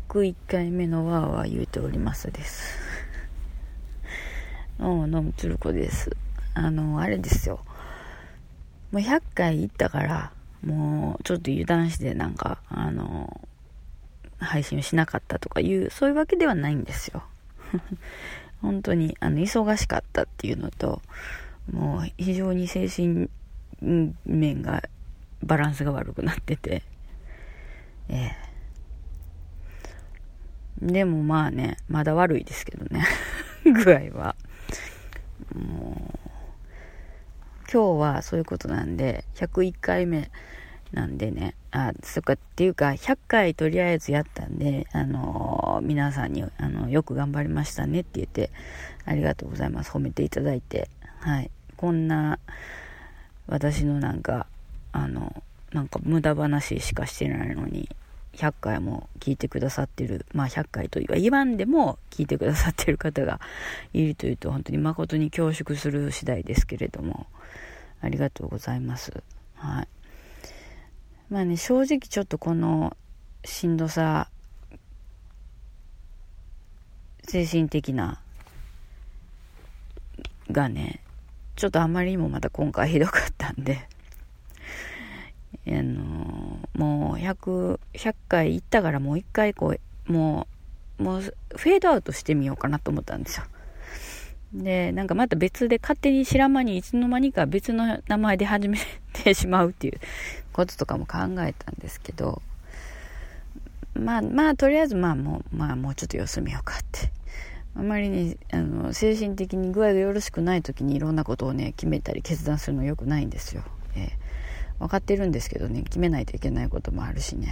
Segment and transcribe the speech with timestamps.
[0.00, 2.80] 101回目のわーわー言うておりますです。
[4.80, 6.16] どうもどうもつる子です。
[6.54, 7.60] あのあれですよ。
[8.90, 10.32] もう100回行ったから
[10.64, 13.40] もうちょっと油断してなんかあの
[14.38, 17.22] 配信をしなかったとかいうそういうわけではないんですよ。
[18.62, 21.02] 本当にあの忙しかったっていうのと
[21.70, 23.30] もう非常に精神
[24.26, 24.82] 面が
[25.44, 26.82] バランスが悪くなってて
[28.08, 28.53] ええ。
[30.80, 33.04] でもまあねまだ悪いですけどね
[33.64, 34.36] 具合は
[35.54, 36.18] もう
[37.72, 40.30] 今日はそういうことなんで101回目
[40.94, 48.50] なんでね、あ、そっかっていうか、100回とりあえずやったんで、あのー、皆さんに、あの、よく頑張りましたねって言って、
[49.04, 49.90] ありがとうございます。
[49.90, 51.50] 褒めていただいて、はい。
[51.76, 52.38] こんな、
[53.48, 54.46] 私のなんか、
[54.92, 57.88] あの、なんか無駄話しかしてないのに、
[58.36, 63.40] 100回も聞いてくださってる、まあ100回とは言わんでも聞いてくださってる方が
[63.92, 67.26] いるというと、本当に誠に恐縮する次第ですけれども、
[68.00, 69.22] ありがとうございます。
[69.54, 69.88] はい。
[71.30, 72.96] まあね、正直ちょっとこの
[73.44, 74.28] しんどさ、
[77.26, 78.20] 精神的な、
[80.50, 81.00] がね、
[81.56, 83.88] ちょっとあまりにもまた今回ひどかったんで、
[85.66, 89.74] あのもう100、100回行ったからもう一回こ
[90.08, 90.46] う、も
[90.98, 93.44] う、もうフェードアウトしてみようかなと思ったんですよ。
[94.52, 98.78] で、なんかまた別で勝手に知らん間にいつの間にか別の名前で始め
[99.12, 100.00] てしまうっていう
[100.52, 102.40] こととかも考えたんですけど、
[103.94, 107.10] まあまあとりあえずまあもう、まあもうちょっと様子見ようかって。
[107.76, 113.64] あまりに、あの、精神的に具合がよろしくない時にいろんなことをね、決めたり決断するの良くないんですよ。
[114.78, 117.48] 分かってるんですけどね、決めないといけないこともあるしね。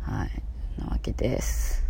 [0.00, 0.42] はい。
[0.78, 1.84] なわけです。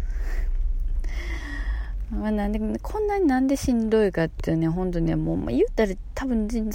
[2.11, 6.71] まあ、なんでこんなになんでしんどいかってね本当ねもう言ったら多分12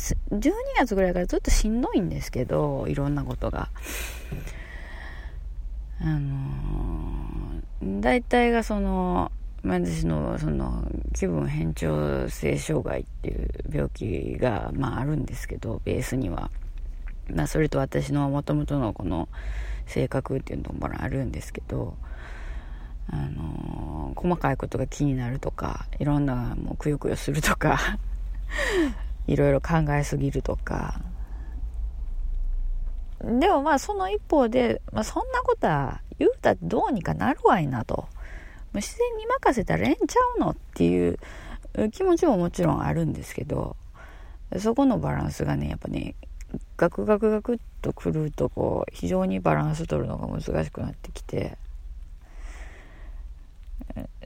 [0.77, 3.69] 月ぐらいからずっとしんどいんですけどいろんなことが
[6.01, 9.31] あのー、大体がその
[9.63, 16.49] 私のその気分変調性障害っていう病気が、まあ、あるんですけどベースには、
[17.33, 19.27] まあ、それと私のもともとのこの
[19.85, 21.95] 性格っていうのもあるんですけど
[23.11, 27.97] あの細かいことが気になるとかいろんなもうくよくよするとか
[29.27, 31.01] いろいろ考えすぎるとか。
[33.21, 38.07] でもまあその一方で、まあ、そんなことは言うたってどうにかなるわいなと。
[38.73, 41.17] 自然に任せたらええんちゃうのっていう
[41.91, 43.75] 気持ちももちろんあるんですけど
[44.57, 46.15] そこのバランスがねやっぱね
[46.77, 51.57] ガクガクガクっとくるとこう非常にバランス取るのが難しくなってきて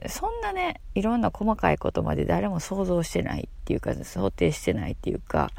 [0.08, 5.50] そんなねいろんな細かいことまで誰も想像してないっていうか想定してないっていうか、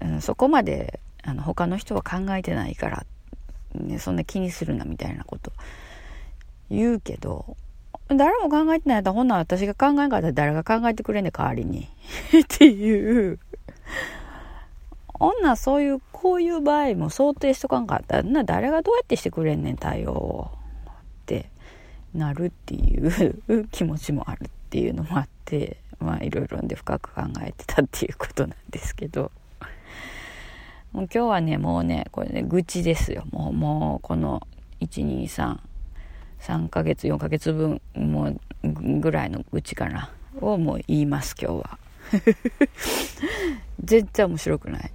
[0.00, 3.06] うん、そこまであの他の人は考えてないから、
[3.74, 5.52] ね、そんな気にするなみたいなこと
[6.70, 7.56] 言うけど
[8.08, 11.88] 誰も考えてないやったらほんなら私が考えんかったら誰が考えてくれんね代わりに。
[12.42, 13.38] っていう。
[15.20, 20.56] 女そういうこういう場合も想定しとかんかったらな誰がどうやってしてくれんねん対応をっ
[21.26, 21.50] て
[22.14, 29.30] なるっていう 気持ちもあるっていうのもあって まあいろいろで深く考えてたっていうことなんですけど。
[30.92, 33.22] もう今日はねもうねこれね愚痴ですよ。
[33.30, 34.44] もうもうこの
[34.80, 35.58] 1233
[36.68, 38.40] ヶ月4ヶ月分もう
[38.98, 40.10] ぐらいの愚痴かな。
[40.40, 41.78] をもう言います今日は。
[43.84, 44.90] 全然面白くない。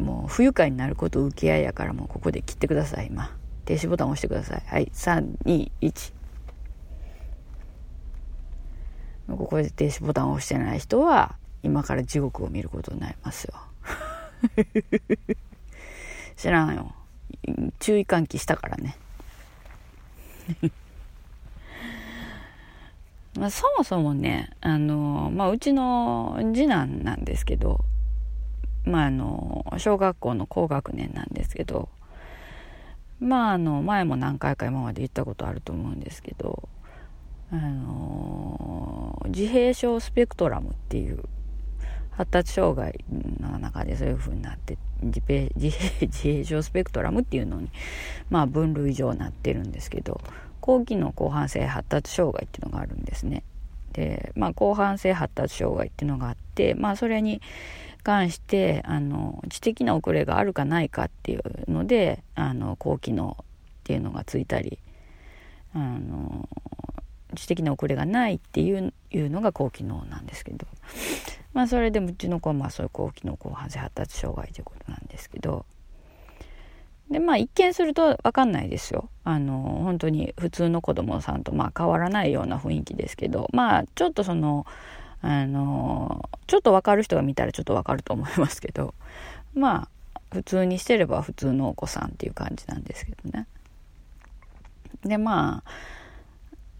[0.00, 3.08] もう不愉快になること受け合いやからもうここで切ってください。
[3.08, 4.62] 今停止ボタン押してください。
[4.66, 4.90] はい。
[4.94, 6.16] 321
[9.28, 13.54] ここで停止ボタンを押してない人は今から地獄を見ることになりますよ。
[16.36, 16.94] 知らんよ。
[17.80, 18.96] 注意喚起したからね。
[23.36, 27.84] まあ、そもそもねあの、まあ、うちの次男なんですけど、
[28.86, 31.88] まあ、あの小学校の高学年なんですけど
[33.18, 36.68] まああの前も何回か今まで言ったことあると思うんですけど
[37.52, 41.24] あの自閉症スペクトラムっていう
[42.10, 43.04] 発達障害
[43.40, 45.68] の中でそういう風になって自閉 自
[46.22, 47.70] 閉症スペクトラムっていうのに
[48.30, 50.20] まあ分類上なってるんですけど
[50.60, 53.42] 後期の広範性発達障害っていうのがあるんですね。
[53.92, 57.40] で、まあ、広範性発達障害っていうのがあって、まあ、それに
[58.06, 63.44] 関してあの知的な遅れがあるかないかっていうのであの高機能っ
[63.82, 64.78] ていうのがついたり
[65.74, 66.48] あの
[67.32, 70.68] 自主的な遅れがないっていうのが高機能なんですけど、
[71.52, 75.66] まあ、それでもうちの子はまあそういう高機能後半性発達障害ということなんですけど。
[77.10, 79.10] でまあ一見すると分かんないですよ。
[79.24, 83.48] あの本当に普通の子供さんとまあ変わらないような雰囲気ですけど。
[83.52, 84.66] まあちょっとその
[85.28, 88.94] あのちょっと分かる人が見たらちょっと分かると思いますけど
[89.54, 93.48] まあ普通にしてれば普通のお子さんっていう感じなんですけどね。
[95.04, 95.70] でまあ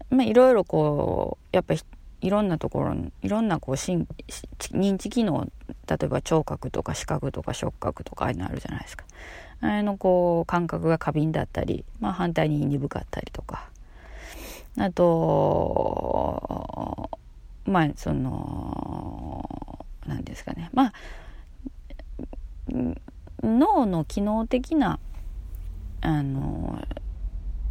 [0.09, 4.07] まあいろいろこうやっぱいろんなところにいろんなこう認
[4.97, 5.49] 知機能
[5.87, 9.03] 例えば聴覚とか視覚とか触覚とかああいうのあるじゃないですか
[9.59, 13.67] あれのこう感覚が過敏だったり、まあ、反対に鈍かったりとか
[14.77, 17.09] あと
[17.67, 20.69] まあその何ですかね。
[20.73, 20.93] まあ
[23.43, 24.99] 脳の機能的な
[26.01, 26.81] あの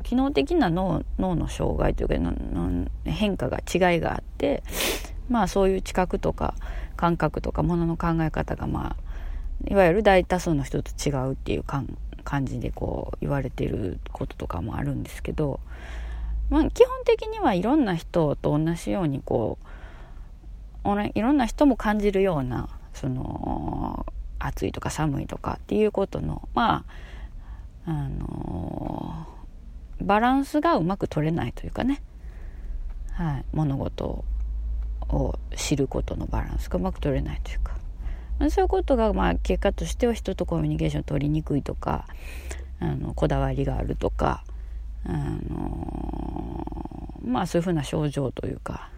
[0.02, 2.14] 機能的な脳脳の障害というか
[3.04, 4.62] 変化が違いがあって
[5.28, 6.54] まあそういう知覚とか
[6.96, 9.06] 感覚とかものの考え方がまあ
[9.68, 11.86] いわゆる大多数の人と違うっていう感
[12.44, 15.60] じでこう言われてることとかもあるんですけど、
[16.50, 19.66] まあ、基本的にはいろんな人と同じようにこう
[21.14, 24.06] いろんな人も感じるようなその
[24.38, 26.84] 暑いとか寒いとかっていうことのま
[27.86, 29.26] ああの
[30.00, 32.02] バランスがうまく取れないというかね、
[33.12, 34.24] はい、物事
[35.08, 37.76] を知ることのバランスがうまく取れないというか、
[38.38, 42.06] まあ、そういうことがまあ結果としては人とコミュニケーション取りにくいとか
[42.80, 44.44] あのこだわりがあるとか
[45.04, 45.12] あ
[45.48, 46.66] の
[47.24, 48.90] まあそういうふうな症状というか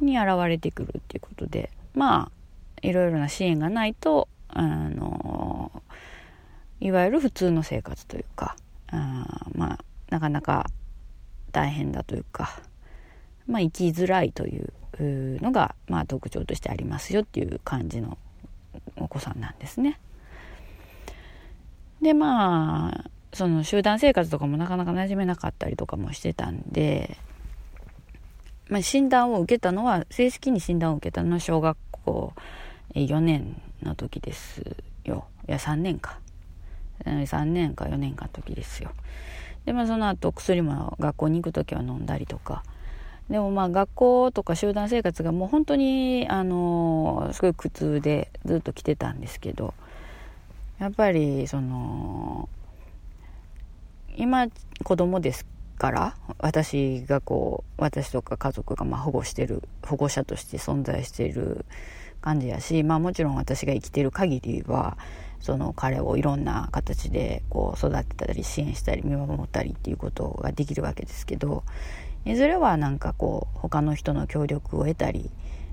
[0.00, 5.82] に現れてくるっていうことでまあいろいろな支援がないとあの
[6.80, 8.56] いわゆる普通の生活というか
[8.88, 9.78] あまあ
[10.10, 10.66] なかなか
[11.52, 12.60] 大変だというか、
[13.46, 14.72] まあ、生きづらいという
[15.42, 18.18] のが、まあ、特徴としてありますよっていう感じの
[18.96, 19.98] お子さんなんですね。
[22.00, 27.18] でまあその集団生活とかもなかなか馴染めなかったりとかもしてたんで、
[28.68, 32.32] まあ、診断を受けたのは正式に診断を受けたのは小学校
[32.94, 34.62] 4年の時です
[35.04, 35.26] よ。
[35.48, 36.18] いや3年か。
[37.04, 38.90] 3年か4年かの時ですよ。
[39.64, 42.62] でまあその後薬も学校に行く時は飲んだりとか。
[43.30, 49.74] でもまあ学校とか集団生活がもう本当にあのすごい苦痛でずっと来てたんですけど
[50.78, 52.48] やっぱりその
[54.16, 54.46] 今
[54.82, 55.46] 子供です
[55.78, 61.64] から私がこう私とか家族がま保護してる保護者として存在している
[62.20, 64.98] 感じやしまあもちろん私が生きてる限りは
[65.40, 71.62] その彼をいろんな形でこう育てたり支援したり見守ったりっていうことができるわけですけど
[72.24, 75.30] いずれはなんかこう他の人の協力を得たり、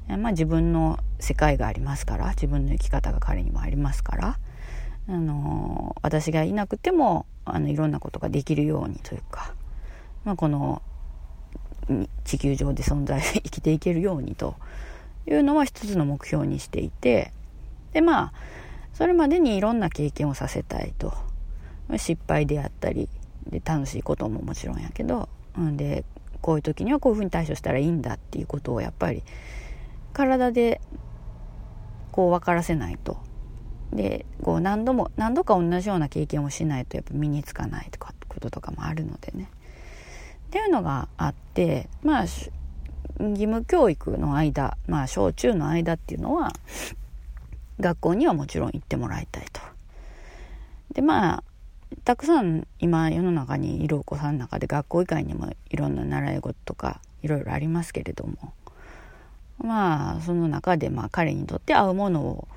[0.07, 4.39] まあ、自分の世界がありますから自分の生き方が彼にもありますから
[5.07, 9.53] あの私がいなくてもあのいろんなことができるようにというか、
[10.25, 10.81] まあ、この
[12.23, 14.55] 地球上で存在 生きていけるようにと
[15.27, 17.31] いうのは一つの目標にしていて
[17.93, 18.33] でまあ
[18.93, 21.13] それまでにいろんな経験をさせたいと。
[21.97, 23.07] 失敗であったり
[23.47, 25.29] で楽しいことももちろんやけど、
[25.75, 26.03] で
[26.41, 29.23] こういう時にはこういうふうに対処したらいいんだっていうことをやっぱり
[30.13, 30.81] 体で
[32.11, 33.17] こう分からせないと。
[33.93, 39.49] でこう何度も何度か同じような経験をしないとやっぱ身につかないとかこととかもあるのでね。
[40.55, 42.51] っていうのがあってまあ義
[43.19, 46.53] 務教育の間まあ小中の間っていうのは
[47.81, 49.59] 学校にはもちろん行ってもらいたいと。
[50.93, 51.43] でまあ
[52.05, 58.53] たくさん今世の中にいるお子さんの中で学校以外にもいろんな習い事とかいろいろありますけれども
[59.57, 62.47] まあその中でまあ彼にとって合うものを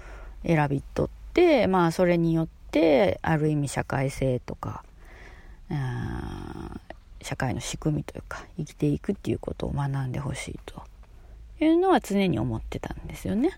[0.47, 4.85] 選び取ってまあそれによってある意味社会性とか
[7.29, 10.83] 社会の仕組みというか生きていくっていうことを学んでほしいと
[11.61, 13.51] いうのは常に思ってたんですよね。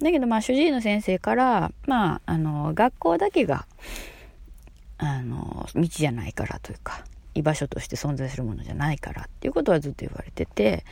[0.00, 3.66] だけどまあ主治医の先生からまああの学校だけが
[4.98, 10.84] あの道じゃないからというか居場所として存在するものじゃないからっていうことはずっと言われてて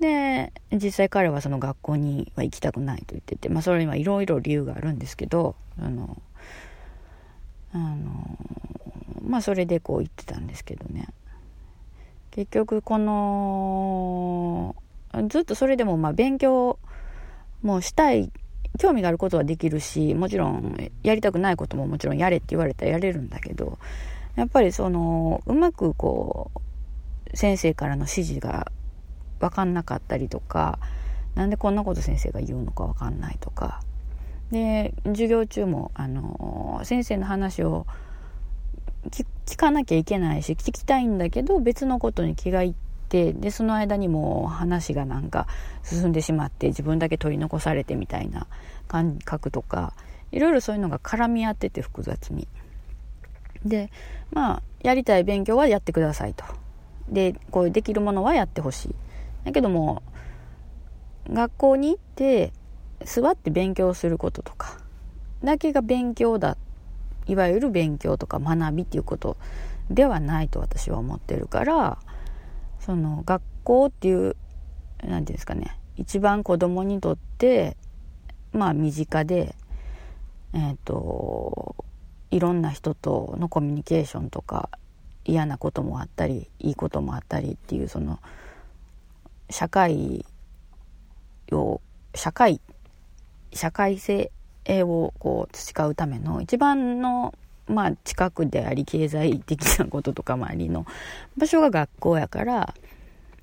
[0.00, 6.20] で実際彼はその学校には行きたくないと言っててまあそれにはいろいろ理由があるんですけどあの
[7.72, 8.38] あの
[9.22, 11.08] まあそれでこう言ってたんですけどね。
[12.30, 14.74] 結局この
[15.28, 16.78] ずっとそれでもまあ勉強
[17.62, 18.32] もしたい
[18.78, 23.78] 興味があることはできるしもちろんやりたくないことももちろんやれって言われたらやれるんだけど
[24.34, 28.72] やっぱりそのうまくこう先生からの指示が
[29.40, 30.78] 分かんなかったりとか
[31.34, 33.82] なんでこんなこと先生が言うのか分かんないとか
[34.52, 37.86] で授業中もあの先生の話を
[39.10, 42.74] 聞かなきゃいけないし聞きたいんだけど別のことに気がいっ
[43.08, 45.46] てでその間にも話がなんか
[45.82, 48.46] 進んでしまって自分だけ取り残されてみたいな
[48.88, 49.94] 感覚とか
[50.30, 52.46] いろいろそういうのが絡み合ってて複雑に。
[53.64, 53.90] で
[54.32, 56.44] まあやりたい勉強はやってくださいと。
[57.08, 58.94] でこうできるものはやってほしい。
[59.44, 60.02] だけども
[61.30, 62.52] 学校に行って
[63.06, 64.78] 座って勉強することとか
[65.44, 66.56] だけが勉強だ
[67.26, 69.36] いわゆる勉強とか学びっていうこと
[69.90, 71.98] ではないと私は思ってるから
[72.80, 74.36] その学校っていう
[75.02, 77.76] 何て言うんですかね一番子供にとって
[78.52, 79.54] まあ身近で
[80.52, 81.84] えっ、ー、と
[82.30, 84.70] いろんな人とのコミュニケーションとか
[85.24, 88.20] 嫌なこともあったりいいこともあったりっていうその
[89.50, 90.24] 社会
[91.52, 91.80] を
[92.14, 92.60] 社会
[93.52, 94.30] 社会性
[94.68, 97.34] をこう培うための一番の
[97.66, 100.86] まあ近くであり経済的なこととかもありの
[101.36, 102.74] 場所が学校やから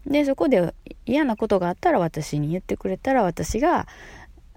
[0.06, 0.74] でそこで
[1.06, 3.88] 嫌なことがあったら私に言ってくれたら私が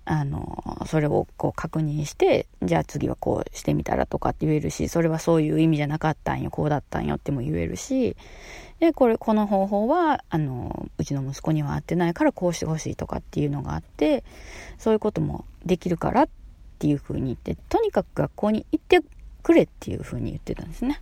[0.05, 8.17] あのそれをこう確認してじゃあ次はこうしてみたらとかって言えるしそれはそういう意味じゃなかったんよこうだったんよっても言えるし
[8.83, 14.25] でこれこの方法はあのうちの息子には合ってないからこうしてほしいとかっていうのがあって
[14.77, 16.29] そういうこともできるからっ
[16.81, 18.99] ていうふうに言ってとにかく学校に行って
[19.45, 21.01] くれっていうふうに言ってたんですね。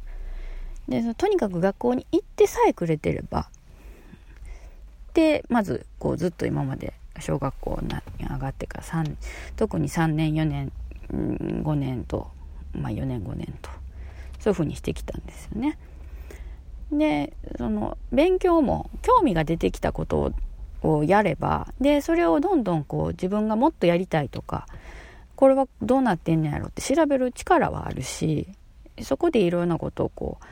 [0.90, 3.48] でそのとにかく学校に行ってさえくれてれば
[5.14, 9.16] でまずこうずっと今まで小学校に上がってから3
[9.56, 10.72] 特に3年4年
[11.10, 12.30] 5年と、
[12.74, 13.70] まあ、4年5年と
[14.38, 15.78] そういうふうにしてきたんですよね。
[16.92, 20.32] でその勉強も興味が出てきたこと
[20.82, 24.66] をやればでそれをどんどんこう自分がもっとやりたいとか
[25.36, 28.48] これはどうなってんのやろって調べる力はあるし
[29.00, 30.44] そこでいろんなことをこう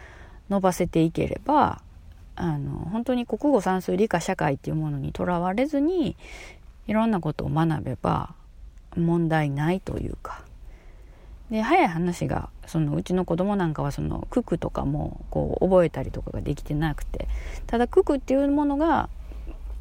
[0.48, 1.82] 伸ばせていければ
[2.36, 6.16] あの本当に国語算数理科社会っていうものにとらわれずに
[6.86, 8.34] いろんなことを学べば
[8.96, 10.42] 問題ないというか
[11.50, 17.28] で早い話がそのうちの子供なんかはその九九とかもこう覚えたりとかができてなくて
[17.66, 19.08] ただ九九っていうものが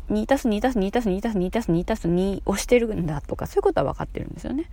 [0.09, 4.69] 2たす2たす2たす2たす2たす2たす2をしてるんだとかそういうことは分かってるんですよね。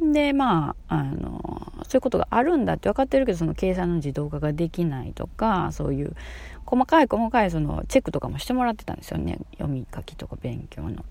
[0.00, 6.14] でまああのそういうことがあるんだって分かってるけどその計算の自動化ができないとかそういう
[6.64, 11.04] 細かい細かいそのチェックとかもしてもらってたんですよね読み書きとか勉強の。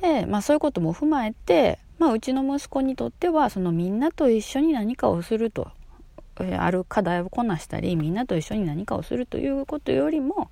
[0.00, 5.70] でまあそういうことも踏まえて、まあ、うちの息子にとってはそのみんなと一緒に何かをすると
[6.58, 10.50] ある課題をこなしたりみんなと一緒に何かをするということよりも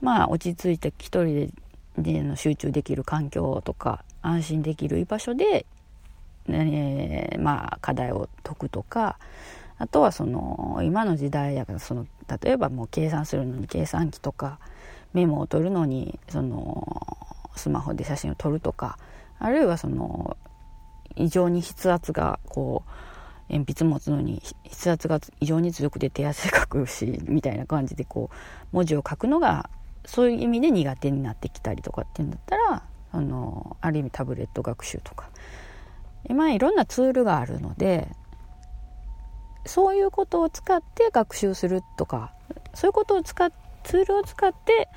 [0.00, 1.50] まあ落ち着いて一人で
[1.98, 5.66] での集中できる環境とか安心できる居場所で、
[6.48, 9.18] えー、まあ課題を解くとか
[9.78, 12.06] あとはその今の時代やからその
[12.42, 14.58] 例えばもう計算するのに計算機とか
[15.12, 17.02] メモを取るのにその
[17.58, 18.98] スマホで写真を撮るとか
[19.38, 20.36] あるいはその
[21.16, 28.36] 異常に筆圧がこう鉛筆持つのに筆圧が異常に強くて手汗かくしみたいな感じでこう
[28.72, 29.70] 文字を書くのが
[30.04, 35.28] そういう意味で苦手になってきたりとかっていうんだったらあのある意味タブレット学習とか。
[36.28, 38.08] 今いろんなツールがあるので
[39.64, 42.34] そういうことを使って学習するとか
[42.74, 43.50] そういうことを使っ
[43.88, 44.88] ツールを使って、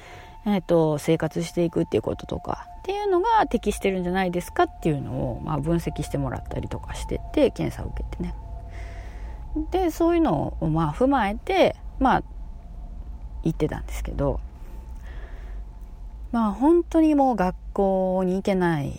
[0.45, 8.35] えーと、生活していくっていうこととかっていうのが適してるんじゃないですかっていうのを、まあ、分析してもらったりとかしてて検査を受けてね。
[9.69, 12.23] でそういうのをまあ踏まえてまあ
[13.43, 14.39] 言ってたんですけど
[16.31, 18.93] まあ本当にもう学校に行けないっ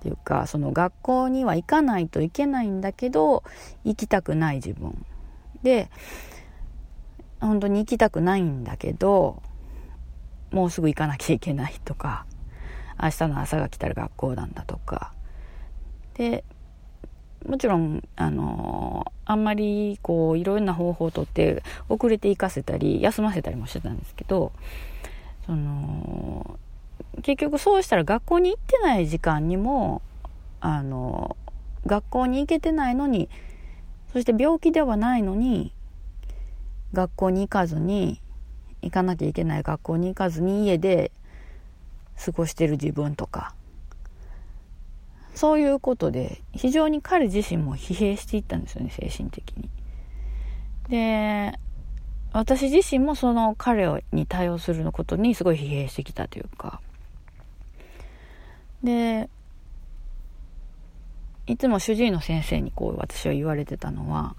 [0.00, 3.42] ていうかその学校には行かないといけないんだけど
[3.84, 5.04] 行きたくない自分。
[5.62, 5.90] で
[7.40, 9.42] 本当に行きたくないんだけど
[10.56, 12.24] もうすぐ行かなきゃいけないとか
[12.98, 15.12] 明日の朝が来たら学校なんだとか。
[16.14, 16.44] で
[17.46, 24.50] もちろんあのあんまりこういろんな方法をとって遅れて行かせたり休ませたりもしてたんですけど
[25.44, 26.58] その
[27.22, 30.00] 結局そうしたら学校に行ってない時間にも
[30.60, 31.36] あの
[31.84, 33.28] 学校に行けてないのに
[34.14, 35.74] そして病気ではないのに
[36.94, 38.22] 学校に行かずに
[38.82, 41.10] 行かなきゃいけない学校に行かずに家で
[42.24, 43.54] 過ごしてる自分とか
[45.34, 49.68] そういうことで非常に彼自身も疲弊していったんですよね精神的に。
[50.88, 51.58] で
[52.32, 56.80] 私自身もその彼に対応することにすごい疲弊してきたというか
[58.82, 59.28] で
[61.46, 64.34] いつも主治医の先生にこう私は言われてたのは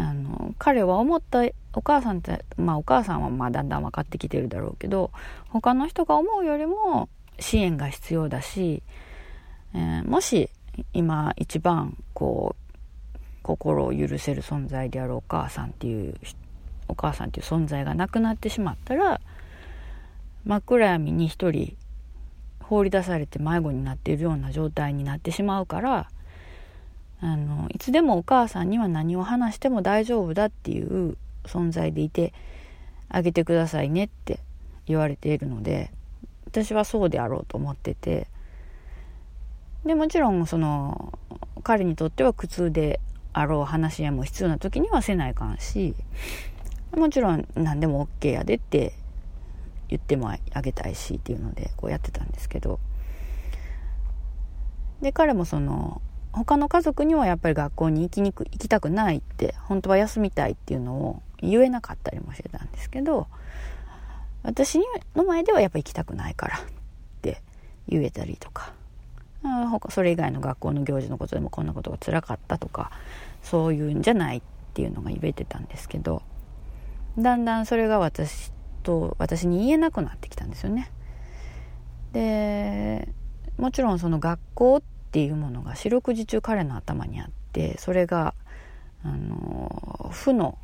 [0.00, 5.10] あの彼は思ったお母さんってまあお母さんはまあだんだん分かってきてるだろうけど
[5.48, 7.08] 他の人が思うよりも
[7.40, 8.84] 支援が必要だし、
[9.74, 10.50] えー、もし
[10.92, 16.14] 今一番こう心を許せる存在であるお母さんっていう
[16.86, 19.20] お母さんっていう存在がなくなってしまったら
[20.44, 21.76] 真っ暗闇に一人
[22.60, 26.08] 放り出されて迷子になっているような状態になってしまうから
[27.20, 32.32] あのいつでもお母さんには何を話しても大丈夫だっていう存在でいて
[33.08, 34.40] あげてくださいねって
[34.86, 35.90] 言われているので
[36.46, 38.28] 私はそうであろうと思ってて。
[39.84, 41.18] でもちろんその
[41.62, 43.00] 彼にとっては苦痛で
[43.32, 45.94] あろう話し合いも必要な時にはせないかんし
[46.94, 48.92] もちろん何でも OK やでって
[49.88, 52.78] 言ってもあげたいしっていうのでこうやってたんですけど。
[55.00, 56.02] で彼もその
[56.38, 63.26] 他の家族にはやっぱり学校に行きにく行きたくないって本当は休みたいっていうのを言えなかったりもしてたんですけど
[64.44, 64.78] 私
[65.16, 66.60] の前ではやっぱ行きたくないからっ
[67.22, 67.42] て
[67.88, 68.72] 言えたりとか
[69.42, 72.92] 他それ以外の学校の行事のことでもこんなことが辛かったとか
[73.42, 74.42] そういうんじゃないっ
[74.74, 76.22] ていうのが言えてたんですけど
[77.18, 78.52] だんだんそれが私
[78.84, 80.90] と私に言えなくなってきたんですよね。
[82.12, 83.08] で
[83.58, 88.34] もちろんその学校っっていうものが四六時中彼の頭にあってそれが
[89.02, 90.58] あの負の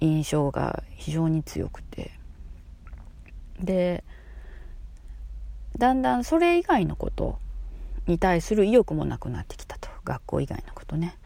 [0.00, 2.12] 印象が非常に強くて。
[3.60, 4.04] で
[5.78, 7.40] だんだんそれ以外のこと
[8.06, 9.88] に対する意欲もなくなってきたと。
[10.04, 11.16] 学校以外のことね。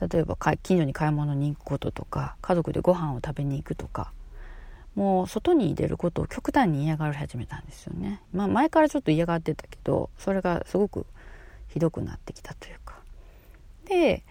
[0.00, 4.12] 例えば近所に買い物に行くこととか家族でご飯を食べに行くとか。
[4.94, 8.20] もう外に出ることを極端に嫌がり始めたんですよね。
[8.32, 11.06] まあ前からちょっと嫌がってたけどそれがすごく
[11.68, 12.94] ひどくなってきたというか。
[13.86, 14.22] で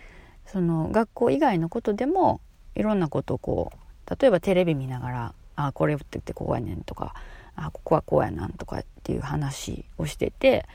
[0.47, 2.41] その学校以外のことでも
[2.75, 7.13] いろんなことをこう例えばテレビ見ながら「あこれって言ってこうやねん」とか
[7.55, 10.65] 「あここはこうやなん」とかっていう話をしてて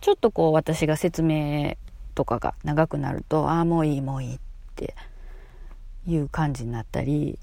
[0.00, 1.76] ちょっとこう私が説明
[2.14, 4.38] とかが長くなると「ああもういいもういい」っ
[4.76, 4.94] て
[6.06, 7.38] いう感じになったり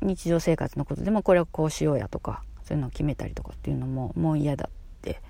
[0.00, 4.70] 日常生活のことでもこれはこうしようやとかそういうのを決めたりとかっていうのももう嫌だっ
[5.02, 5.20] て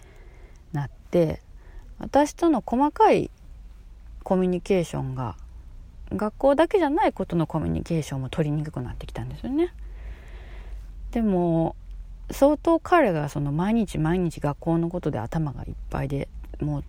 [0.72, 1.42] なって
[1.98, 3.30] 私との細かい
[4.22, 5.36] コミュニケーションが
[6.10, 9.72] 学校だけじゃないことのコミュニケーションも取りにくくなってきたんですよね。
[11.10, 11.76] でも
[12.30, 16.28] 相当彼がその毎日毎日学校のことで頭がいっぱいで
[16.60, 16.84] もう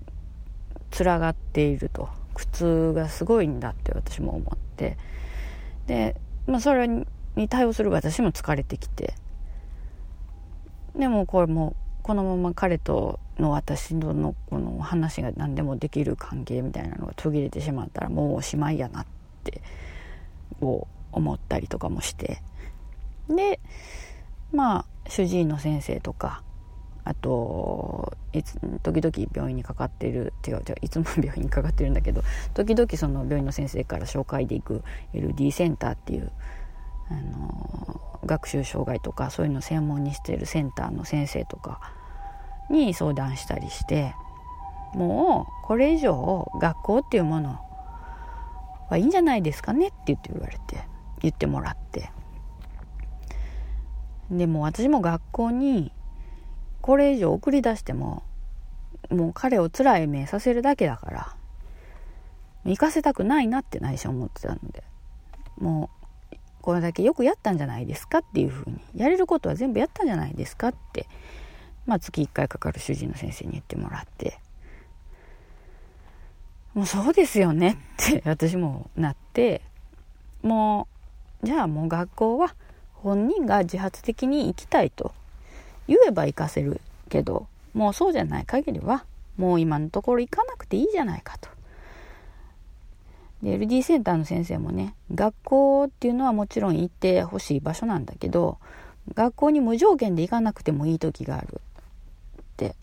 [0.91, 4.97] つらがっていると苦痛がすごいんだって私も思って
[5.87, 6.15] で、
[6.47, 6.87] まあ、それ
[7.35, 9.13] に対応する私も疲れてきて。
[10.95, 19.05] でもこれもこのまま彼との私のこの話が何でもできる関係みたいなのが途切れてしまったらもうおしまいやなっ
[19.43, 19.61] て
[20.59, 22.41] こう思ったりとかもして。
[23.29, 23.59] で
[24.51, 26.43] まあ主治医の先生とか
[27.05, 36.31] あといつ時々病院にかかってる違う違ういつも病院にかかってるんだけど時々その病院の先生から紹介で行く LD センターっていう
[37.09, 41.79] あの学習障害とかそういうのを専門にしているセンターの先生とか
[42.69, 44.15] に相談したりして
[44.93, 47.59] もうこれ以上学校っていうもの
[48.89, 50.87] はいいんじゃないですかねって言って言われて
[51.21, 52.11] 言ってもらって。
[54.31, 55.91] でも私も学校に
[56.81, 58.23] これ以上送り出しても
[59.09, 61.35] もう彼を辛い目させるだけだから
[62.65, 64.83] 行かせたくないなって内心思ってたので
[65.57, 66.02] もう
[66.63, 68.79] これだけよくやったんじゃないですかっていうふうに。
[68.95, 71.07] やれることは全部やったんじゃないですかって、
[71.85, 74.39] まあ、月1回かかる主治医の先生に言ってもらって。
[76.73, 79.61] もうそうですよねって私もなって。
[80.41, 80.87] も
[81.43, 82.55] うじゃあもう学校は
[82.93, 85.13] 本人が自発的に行きたいと
[85.89, 89.03] 言えば行かせるけどもうそうじゃない限りは
[89.35, 91.49] もう今のところ行かなくていいじゃないかと。
[93.43, 98.57] で LD センターの先生もね学校っていうのはもちろん行ってほしい場所なんだけど
[99.13, 101.59] 学校に無条件で行かなくてもいい時がある。
[102.41, 102.75] って。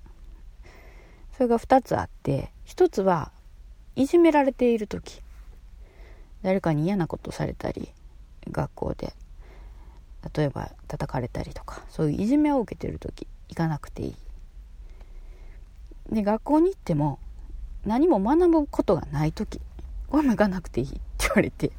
[1.33, 3.33] それが2つあって1つは
[3.97, 5.23] いじめられている時。
[6.43, 7.89] 誰かに嫌なことされたり
[8.51, 9.15] 学校で。
[10.35, 14.15] 例えば叩かれたりとかそういういじめを受けてる時行かなくていい。
[16.13, 17.19] で学校に行っても
[17.87, 19.63] 何も学ぶことがない時。
[20.11, 21.73] これも行かなくていいって言われて。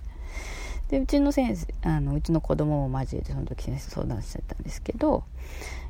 [0.90, 5.24] でうちの先生あのうちの子供も交えてその時先生相談しちゃったんですけど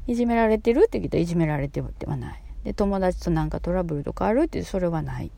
[0.06, 2.44] いじめられてるって聞いたらいじめられてはない。
[2.64, 5.32] で友達となんかトラブルとかあるってそれはない。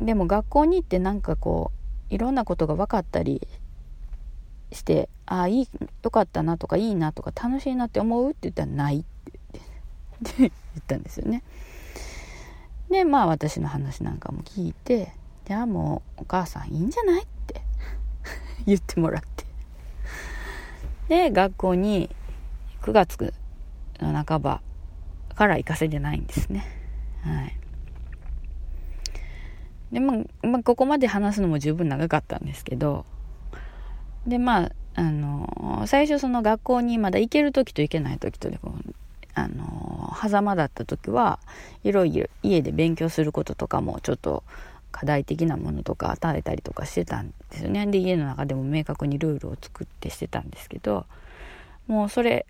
[0.00, 1.72] でも学校に行ってなんかこ
[2.10, 3.46] ういろんなことが分かったり
[4.72, 5.68] してああいい
[6.02, 9.40] よかったなとかいいなとか楽しいなって思うって言ったらないって
[10.22, 11.42] 言って 言ったんですよね。
[12.90, 15.12] でまあ私の話なんかも聞いて
[15.46, 17.62] じゃあもうお母さんいいんじゃないって
[18.66, 19.46] 言ってもらって。
[21.08, 22.10] で学校に
[22.82, 23.32] 9月
[24.00, 24.60] の半ば
[25.34, 26.66] から行かせてないんですね。
[27.22, 27.58] はい。
[29.92, 33.06] でまあ、ま、ここまで話すのも十分長かったんですけど
[34.26, 38.94] でまああの最初その学校にまだ行ける時と行けない時とでこう
[39.38, 41.38] あの狭間だった時は
[41.84, 44.44] いろいろ家で勉強することとかもちょっと
[44.90, 47.86] 課題的なものとか与えたりとかしてたんですよね。
[47.86, 51.06] で家の中でも明確にルールを作ってしてたんですけど
[51.86, 52.46] もうそれ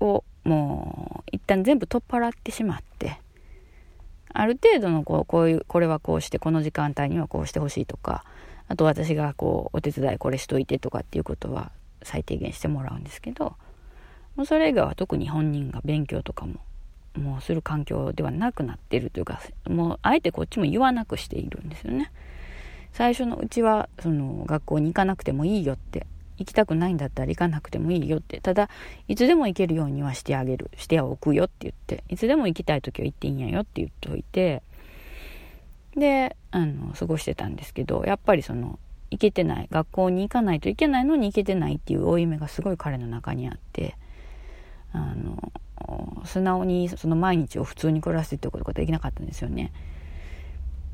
[0.00, 3.20] をもう一旦全部取っ払ってしまって
[4.32, 8.24] ある程度のこうこういうこれはこうしてこの時間帯にはこうしてほしいとか
[8.68, 13.56] あと私がこうお手伝いこれしといてとかっていうことは最低限してもらうんですけど
[14.44, 16.60] それ以外は特に本人が勉強とかも
[17.16, 22.10] もうする環境ではなくなっているというかもうあえてこっちも言わなくしているんですよね。
[22.92, 26.06] 最初のうちはその学校に行かなくてもいいよって
[26.38, 28.68] 行きたくないんだったら行かなくてもいいよってただ
[29.08, 34.62] いつでも行けるようにはしてあげるしてはおくよって言っていつでも行きたい時は行っていいんやよって言っておいて
[35.94, 38.78] であの過ごしてたんですけどやっぱりその
[39.10, 43.96] 行けてない学校に行かないといけないのに行けてないっていう負い目がすごい彼の中にあって
[44.92, 45.52] あの
[46.24, 49.72] 素直にその毎日を普通に暮らしてってことができなかったんですよね。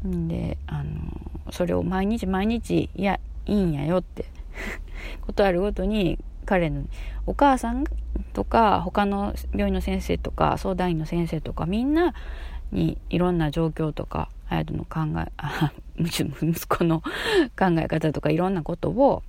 [0.05, 0.93] であの
[1.51, 4.27] それを毎日毎日いやいいんやよって
[5.23, 6.85] ことあるごとに彼の
[7.27, 7.85] お母さん
[8.33, 12.15] とか他の病院の先生とか相談員の先生とかみんな
[12.73, 16.25] にいろんな状況とか隼人の考えあ息
[16.67, 19.23] 子の考え方とかいろんなことを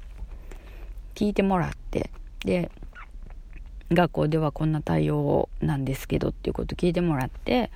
[1.15, 2.11] 聞いてもらって
[2.45, 2.69] で
[3.91, 7.71] 学校ではこんな対応なんですけどっていうこと聞いてもらって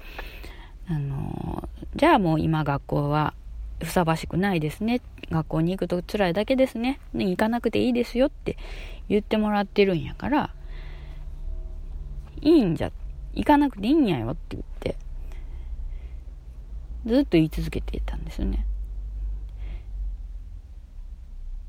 [0.87, 3.33] あのじゃあもう今学校は
[3.79, 5.01] ふさわしくないですね。
[5.29, 6.99] 学校に行くと辛いだけですね。
[7.13, 8.57] 行かなくていいですよって
[9.09, 10.53] 言ってもらってるんやから
[12.41, 12.91] いいんじゃ
[13.33, 14.95] 行かなくていいんやよって言って
[17.05, 18.65] ずっと言い続けていたんですよね。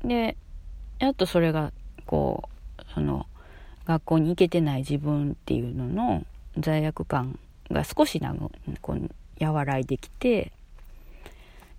[0.03, 0.35] で
[0.99, 1.71] やっとそれが
[2.05, 3.25] こうその
[3.85, 6.25] 学校に行けてない自分っていうのの
[6.57, 7.37] 罪悪感
[7.71, 8.35] が少しな
[8.81, 10.51] こう和らいできて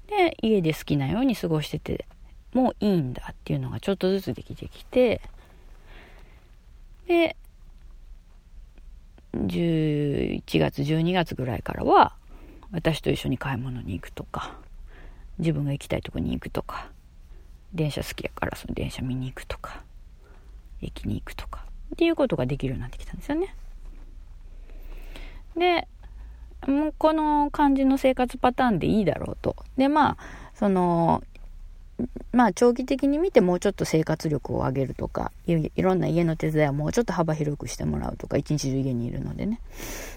[0.09, 2.07] で家で好きなように過ごしてて
[2.53, 5.21] もういいんだっていうのがちょっとずつできてきて
[7.07, 7.37] で
[9.35, 12.15] 11月12月ぐらいからは
[12.71, 14.57] 私と一緒に買い物に行くとか
[15.39, 16.91] 自分が行きたいとこに行くとか
[17.73, 19.83] 電車好きやからその電車見に行くとか
[20.81, 23.55] 駅に行くとかっていうことができるようになってきたんですよね。
[25.57, 25.87] で
[26.67, 29.57] もうこの感じの生活パターンでいいだろうと。
[29.77, 30.17] でまあ
[30.55, 31.23] その
[32.33, 39.61] まあ長期的に見てもうちょっと生活力を上げるとかいろんな家の手伝いをもうちょっと幅広くしてもらうとか一日中家にいるのでね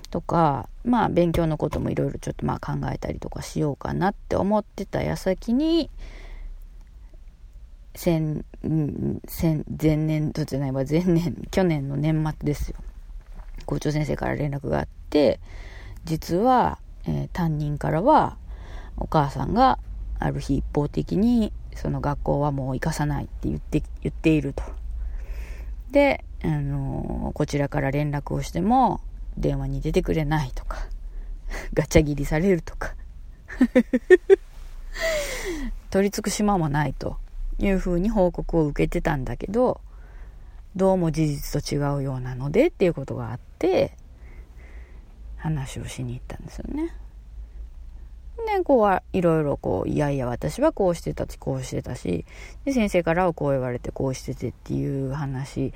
[0.10, 5.92] とかまあ勉強のこともいろいろちょっとまあ考えたりとかしようかなって思ってた矢先に
[7.98, 8.46] 先
[9.28, 12.76] 先前年度じゃないわ前年 去年の年末ですよ。
[13.66, 15.40] 校長先生から連絡があって
[16.06, 18.38] 実は、えー、担任からは
[18.98, 19.80] お母さんが
[20.20, 24.64] ある日一方的にその学校はもう行かさないって言って言っていると。
[25.90, 29.02] で、あのー、こちらから連絡をしても
[29.38, 30.88] 電話に出てくれないとか
[31.74, 32.94] ガチャ切りされるとか。
[35.90, 37.18] 取り付く島もないと。
[37.60, 39.82] いうふうに報告を受けてたんだけど
[40.76, 43.94] どうも事実と違うようなのでっていうことがあって
[45.38, 46.94] 話をしに行ったんですよね。
[48.46, 52.26] で、こうはいろいろこう、いやいや私はこうしてたし、こうしてたし、
[52.66, 55.74] で、先生からはこう言われてこうしててっていう話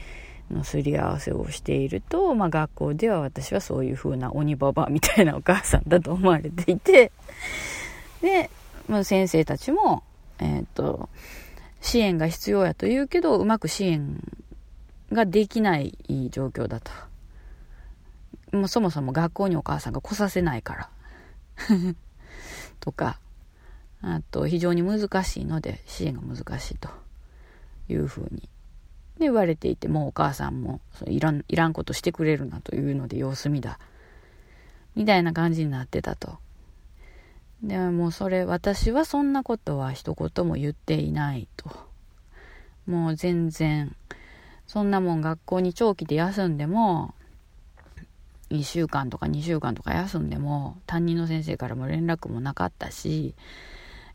[0.52, 7.12] のすり合わせをしていると、まあ学校では私はそういう風な鬼ババみたいなお母さんだと思われていて、
[8.22, 8.50] で、
[8.88, 10.04] まあ、先生たちも、
[10.40, 11.10] えっ、ー、と、
[11.82, 14.22] 支援が必要やと言うけど、うまく支援
[15.12, 15.98] ができない
[16.30, 16.92] 状況だと。
[18.52, 20.90] もうそもそも学校にお母さんが来させないから。
[22.80, 23.20] とか、
[24.02, 26.90] あと非常に難しいので支援が難しいと
[27.88, 28.50] いうふうに
[29.22, 33.80] で言われていてもうお母さんもそいらんいらんことしてくれるなというので様子見だ。
[34.96, 36.38] みたいな感じになってたと。
[37.64, 41.70] でもうそれ私はそんなことは一言も言っていないと。
[42.88, 43.96] もう全然
[44.66, 47.14] そんなもん学校に長期で休んでも
[48.50, 53.36] 1週間とか2週間とか休んでも担任の先生からも連絡もなかったし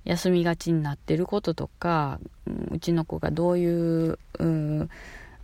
[0.04, 2.20] 休みがちになってることとか
[2.70, 4.88] うちの子がどういうう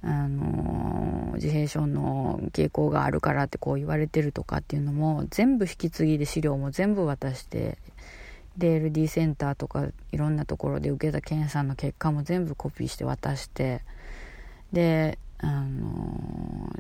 [0.05, 7.79] あの自閉症の傾向があるからってこう言われてるとかっていうのも全部引き継ぎで資料も全部渡して
[8.57, 13.83] で LD センターとかいろんなところで受けた検査の結果も全部コピーして渡して
[14.73, 16.73] であの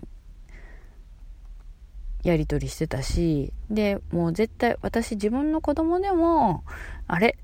[2.22, 6.62] やり取りしてたしでもう絶対私自分の子供でも
[7.08, 7.36] あれ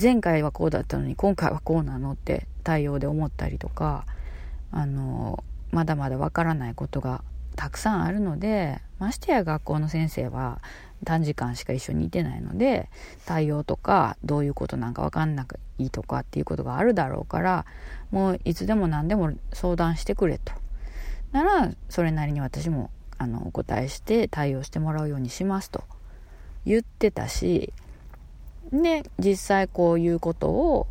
[0.00, 4.04] 前回はこうだったのに今回はこうなのって対応で思ったりとか
[4.70, 7.24] あのまだまだわからないことが
[7.56, 10.60] たくさんあるのでましてや学校の先生は
[11.04, 12.88] 短時間しか一緒にいてないので
[13.26, 17.66] 対応とかどういうことなんか分かんなくいいとかっていうことがあるだろうから
[18.10, 20.52] もういつでも何でも相談してくれと。
[21.32, 25.84] ならそれなりに私もあのお答えして対応してもらうようにしますと。
[26.66, 27.72] 言ってたし
[28.72, 30.86] で実際こういうことを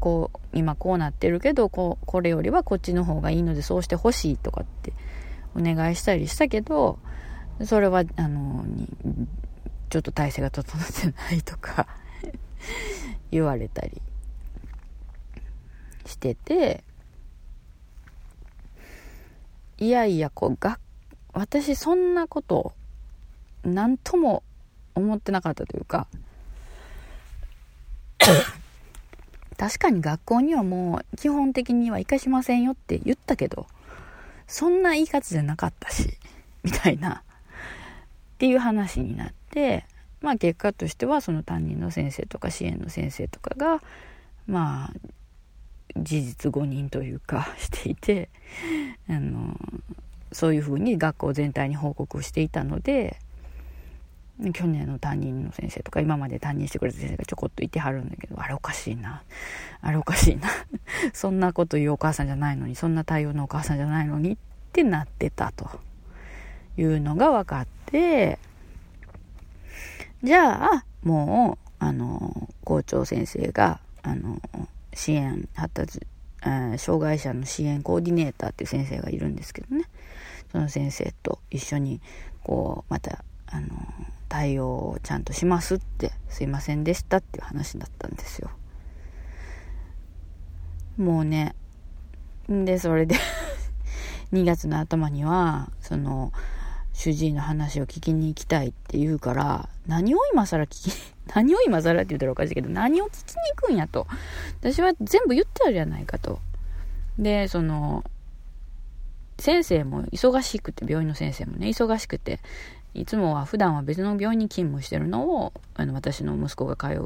[0.00, 4.92] こう今こうなってるけどここれよりはこっちの方がいいのでそうしてほしいとかって
[5.56, 6.98] お願いしたりしたけど
[7.64, 8.64] それはあの
[9.90, 11.86] ちょっと体制が整ってないとか
[13.30, 14.00] 言われたり
[16.06, 16.84] してて
[19.78, 20.78] いやいやこうが
[21.32, 22.72] 私そんなこと
[23.64, 24.42] 何とも
[24.94, 26.06] 思ってなかったというか
[29.56, 33.66] 確かに学校にはもう基本的には行かしませんよって言ったけど
[34.46, 36.16] そんな言い方じゃなかったし
[36.62, 37.22] みたいな。
[38.38, 39.84] っていう話になって
[40.20, 43.82] まあ結果としてはその担任の先生とか支援の先生とかが
[44.46, 45.10] まあ
[45.96, 48.28] 事実誤認というか していて
[49.08, 49.58] あの
[50.30, 53.18] そういうふうに学校全体に報告していたので
[54.52, 59.24] 去年の担任の先生とか今まで担任してくれた先生がちょこっといてはるんだけどあれおかしいな。
[59.80, 60.48] あれおかしいな。
[61.12, 64.36] そんなこと言うお母さんじゃないのにそんな対応のお母さんじゃないのにっ
[64.72, 65.80] てなってたと。
[66.78, 68.38] いうのが分かって
[70.22, 74.40] じゃあもうあの校長先生があの
[74.94, 76.06] 支援発達
[76.76, 79.84] 障害者の支援コーディネーターっていう先生がいるんですけどね。
[80.50, 82.00] その先生と一緒に
[82.42, 83.68] こうまたあの
[84.28, 88.50] 対応をちゃんとしますってすいませんでしたっていう話だったんですよ。
[90.96, 91.54] もうね
[92.50, 93.16] んでそれで
[94.32, 96.32] 2月の頭にはその
[96.98, 100.92] 主治医の話を聞きに行きたいって言うから何を今更聞き
[101.32, 104.08] 何を今更って言ったらおかしいけど何を聞きに行くんやと。
[104.60, 106.40] 私は全部言ってあるじゃないかと。
[107.16, 108.02] でその
[109.38, 112.40] 先生も忙しくて病院の先生もね忙しくて
[112.94, 116.98] いつもは普段は別の病院に勤務してるのをあの私の息子が通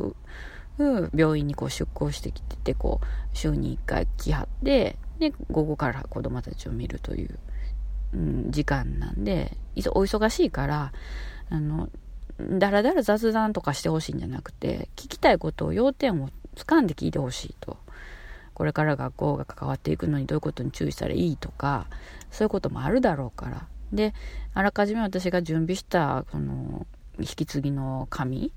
[0.79, 7.39] う病院にこう出向してきててこう週に1回来はってで午後から子供たちを見るという、
[8.15, 9.57] うん、時間なんで
[9.91, 10.93] お忙しいから
[11.51, 11.89] あの
[12.39, 17.77] だらだら雑談とかしてほしいんじゃなくて聞きたいことを要点を掴んで聞いてほしいと。
[18.55, 21.87] これから学校が関わっていくのにどういうことに注意したらいいとか
[22.31, 24.15] そういうこともあるだろうからで
[24.55, 26.87] あらかじめ私が準備したこの
[27.19, 28.53] 引き継ぎの紙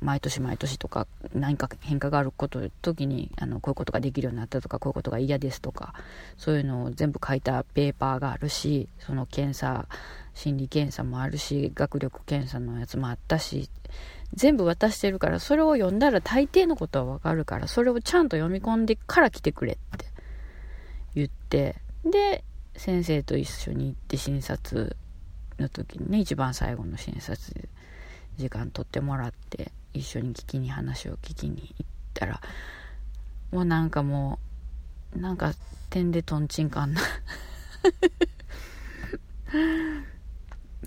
[0.00, 5.94] 毎年毎年とか何か変化があること時にあのこういうことができるようになったとかこういうことが嫌ですとか
[6.36, 9.86] そういうのを全部書いたペーパーがあるしその検査
[10.34, 13.70] 心理検査もあるし学力検査のやつもあったし
[14.34, 20.06] 全部渡してるからそれを読んだら大抵のことはわかるからそれをちゃんと読み込んでから来てくれって
[21.14, 22.44] 言ってで
[22.76, 24.96] 先生と一緒に行って診察
[25.58, 27.68] の時にね一番最後の診察で
[28.40, 32.40] 時間取ってもらって一緒に聞きに話を聞きに行ったら
[33.52, 34.38] もうなんかも
[35.14, 35.52] うなんか
[35.90, 37.00] 点でとんちんかんな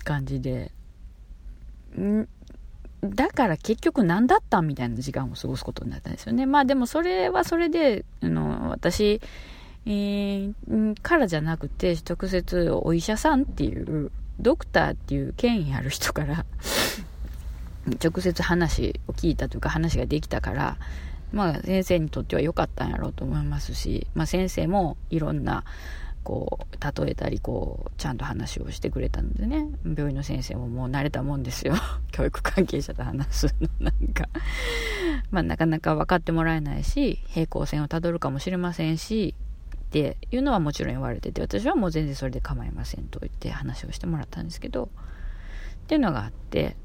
[0.04, 0.72] 感じで。
[1.98, 2.26] ん？
[3.02, 6.46] だから結局何だったみたいな時間を過ごすことになったんですよね。
[6.46, 9.20] まあでもそれはそれであの私
[9.86, 16.44] えー、からじゃなくて、直接お医者さんっていう、ドクターっていう権威ある人から
[18.02, 20.78] 直接話を聞いたというか話ができたから
[21.32, 25.64] まあ先生にとっては良かったんやろうと思いますし、まあ、先生もいろんな
[26.22, 29.66] こう例えたりこうちゃんと話をしてくれたのでね。
[29.84, 31.74] 病院の先生ももう慣れたもんですよ。
[32.12, 34.28] 教育関係者と話すのなんか。
[35.30, 39.34] まあなかなか分かってもらえないし平行線をたどるかもしれませんし
[39.76, 44.88] っていうのはもちろん言われてて私はもう全然それで構いませんと言って話をしてもらったんですけど
[45.84, 46.76] っていうのがあって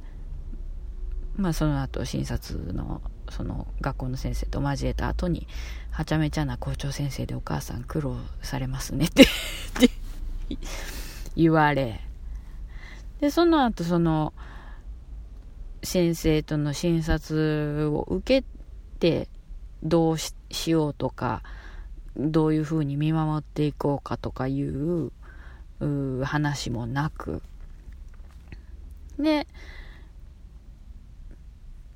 [1.39, 5.47] まあその後診察のその学校の先生と交えた後に
[5.91, 9.25] はちゃめちゃな校長先生でお母さん苦労されますねって
[11.35, 12.01] 言われ
[13.21, 14.33] でその後その
[15.83, 18.47] 先生との診察を受け
[18.99, 19.29] て
[19.83, 20.33] どうし
[20.67, 21.41] ようとか
[22.17, 25.11] どういうふうに見守っていこうかとかいう
[26.23, 27.41] 話もなく
[29.17, 29.47] で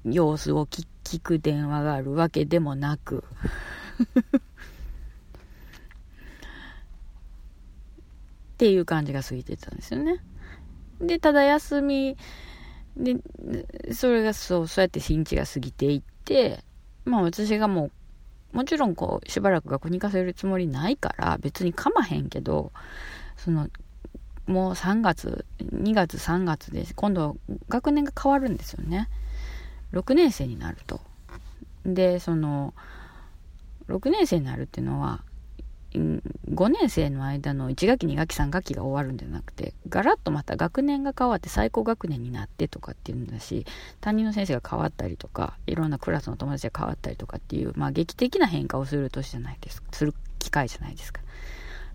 [0.05, 3.23] 様子を聞く電話があるわけでもなく
[8.53, 10.23] っていう感じが過ぎてたんですよね。
[11.01, 12.17] で、ただ休み
[12.95, 13.17] で、
[13.93, 16.63] それがそう、そうやって日にちが過ぎていって、
[17.05, 17.91] まあ私がもう
[18.53, 22.71] もちろんこう、しばらく学校に行かせるつもりないから、別にかまへんけど、
[23.35, 23.67] その、
[24.45, 27.35] もう3月、2月3月で、今度
[27.67, 29.09] 学年が変わるんですよね。
[29.93, 30.99] 6年生になると。
[31.85, 32.73] で、その、
[33.87, 35.23] 6年生になるっていうのは、
[35.95, 43.65] 5年生の間の1学期2学期3学期が終わるんじゃなくてガラッとまた学年が変わって最高学年になってとかっていうんだし
[44.01, 51.21] 担任の先生が変わったりとかいろんなクラスの友達が変わったりとかっていう、まあ、劇的な変化をする年じゃないですする機会じゃないですか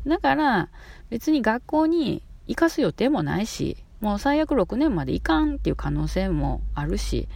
[0.06, 0.68] だから
[1.10, 7.28] 別に学校に行かす予定もないしもう最悪6年まで行かんっていう可能性もあるし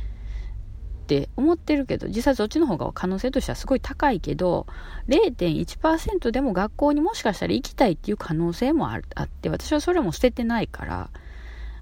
[1.21, 4.67] って思ってるけど、実際そっちの方が可能性としてはすごい高いけど、
[5.09, 11.11] 0.1%でも学校にもしかしたら行きたいっていう可能性もあって、私はそれも捨ててないから、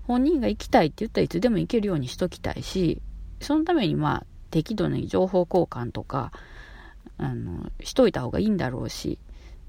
[0.02, 3.00] 本人が行きたいって言ったらいつでも行けるようにしときたいし、
[3.40, 6.32] そのためにまあ、適度に情報交換とか、
[7.16, 9.18] あの、しといた方がいいんだろうし、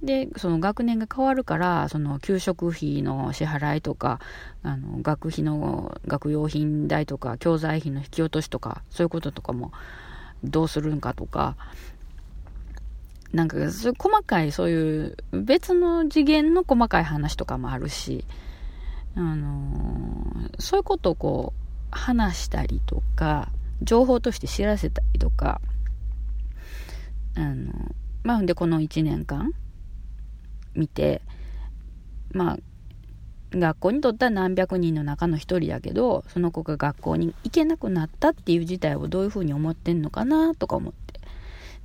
[0.04, 4.20] で、その学年が変わるから、その給食費の支払いとか、
[4.64, 9.72] あの、学費の、学用品代とか、教材費の引き落としとか、そういうこととかも、
[10.44, 11.56] どうするんかとか、
[13.32, 18.26] なんか、そういう細かい、そういう別の次元の細かい話とかもあるし、
[19.14, 21.62] あのそういうことをこう、
[21.92, 23.50] 話したりとか、
[23.82, 25.62] 情報として知らせたりとか、
[27.36, 27.72] あの、
[28.24, 29.52] まあ、で、この1年間、
[30.76, 31.22] 見て、
[32.32, 32.58] まあ、
[33.58, 41.20] 学校にとったら何百人の中の一人だけど、その子が学校に行けなくなったっていう事態をどういうふうに思ってんのかなとか思って。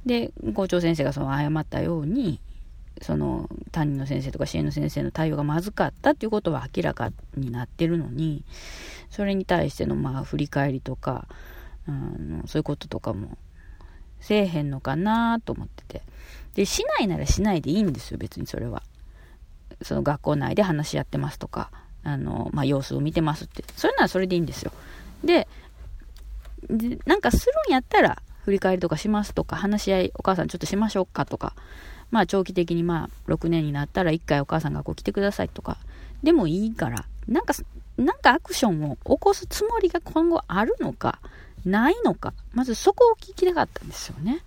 [0.07, 2.41] で、校長先生がその謝ったように、
[3.03, 8.45] その担任の先生とか支援の先生の対応がまずかったっていうことは明らかになってるのに、
[9.11, 11.27] それに対してのまあ振り返りとか、
[11.89, 13.37] あのそういうこととかも
[14.21, 16.03] せえへんのかなと思ってて。
[16.57, 18.83] で、しないならしないでいいんですよ、別にそれは。
[19.83, 21.71] その学校内で話し合ってますとか、
[22.03, 23.63] あの、まあ、様子を見てますって。
[23.77, 24.73] それならそれでいいんですよ。
[25.23, 25.47] で、
[26.71, 31.55] でなんかするんやったら、振り返りとかしますとか、話し合い、お母さんちょっとしましょうかとか、
[32.11, 35.77] まあ長期的にまあ6年になったら1回お母さんがこう来てくださいとか、
[36.23, 37.53] でもいいから、なんか、
[37.99, 41.21] なんかアクションを起こすつもりが今後あるのか、
[41.67, 44.43] ないのか、まずそこを聞きたかったんですよね。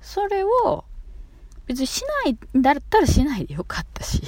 [0.00, 0.84] それを、
[1.66, 4.22] 別にしないんだったらしないでよかったし。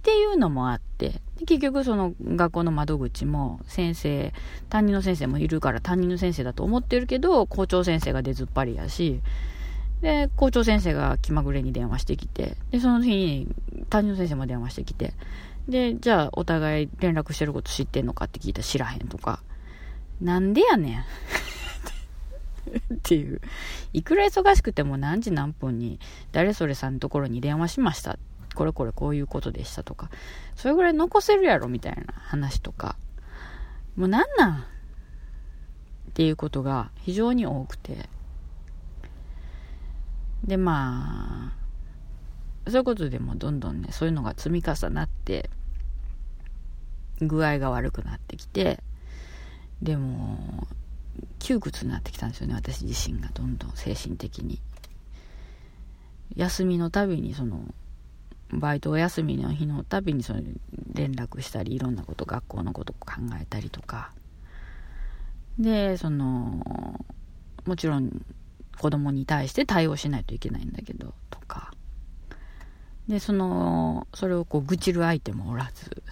[0.00, 4.32] っていうのもあって、結局その学校の窓口も先生、
[4.68, 9.20] 担任の先生もいるから担任の先生だと思ってるけど、校長先生が出ずっぱりやし、
[10.00, 13.48] で、校長先生が気まぐれに電話してきて、で、その日に
[13.90, 15.12] 担任の先生も電話してきて、
[15.68, 19.42] で、じゃあお互い連絡してること知ってんのかって聞いたら知らへんとか、
[20.20, 21.04] なんでやねん。
[22.94, 23.40] っていう。
[23.92, 25.98] いくら忙しくても何時何分に
[26.32, 28.18] 誰それさんのところに電話しました？
[28.54, 30.10] これこれこういうことでしたとか。
[30.56, 32.96] それぐらい残せるやろみたいな話とか。
[33.96, 34.60] もうなんなん？
[34.60, 38.08] っていうことが非常に多くて。
[40.44, 41.52] で、ま
[42.66, 45.50] あ、そういうことでもどんどんね、そういうのが積み重なって、
[47.20, 48.82] 具合が悪くなってきて、
[49.82, 50.66] でも、
[51.40, 54.60] 窮屈になってきたんですよね私自身がどんどん精神的に。
[56.36, 57.64] 休みのたびにその
[58.52, 60.42] バイトお休みの日のたびにその
[60.92, 64.12] 連絡したりいろんなこと学校のこと考えたりとか。
[65.58, 66.64] でその
[67.66, 68.24] もちろん
[68.78, 71.72] 子供に対して対応しないといけないんだけどとか。
[73.08, 76.02] でそのそれをこう愚痴る相手もおらず。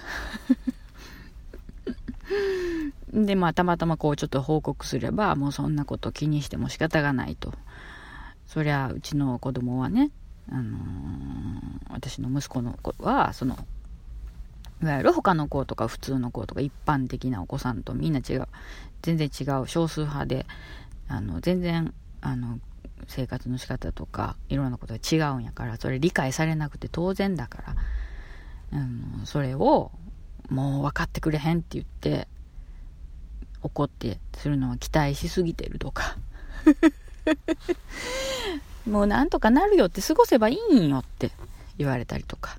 [3.27, 7.53] でまあたまたまこうちょっと報告すればもうそんなこと気にしても仕方がないと。
[8.47, 10.11] そりゃうちの子供はね、
[10.51, 10.81] あのー、
[11.91, 13.59] 私の息子の子はその
[14.83, 18.49] いわゆる他の子とか普通の子とか一般的なお子さんとみんな違う。
[19.03, 20.47] 全然違う少数派で
[21.09, 22.59] あの全然あの
[23.07, 27.75] 生活の仕方とかいろんなことが違うんやからそれ理解されなくて当然だから。
[28.73, 29.91] あのそれを
[30.51, 32.29] もう分かってくれへんって言って
[33.63, 36.17] 怒ってするのは期待しすぎてるとか。
[38.87, 41.31] もうなんとかなるよって過ごせばいいんよって
[41.77, 42.59] 言われたりとか。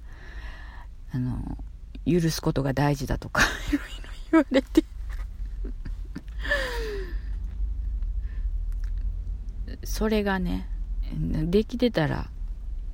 [1.12, 1.58] あの
[2.06, 3.44] 許すことが大事だとか。
[3.74, 3.88] いろいろ
[4.32, 4.84] 言われて。
[9.84, 10.68] それがね
[11.14, 12.30] できてたら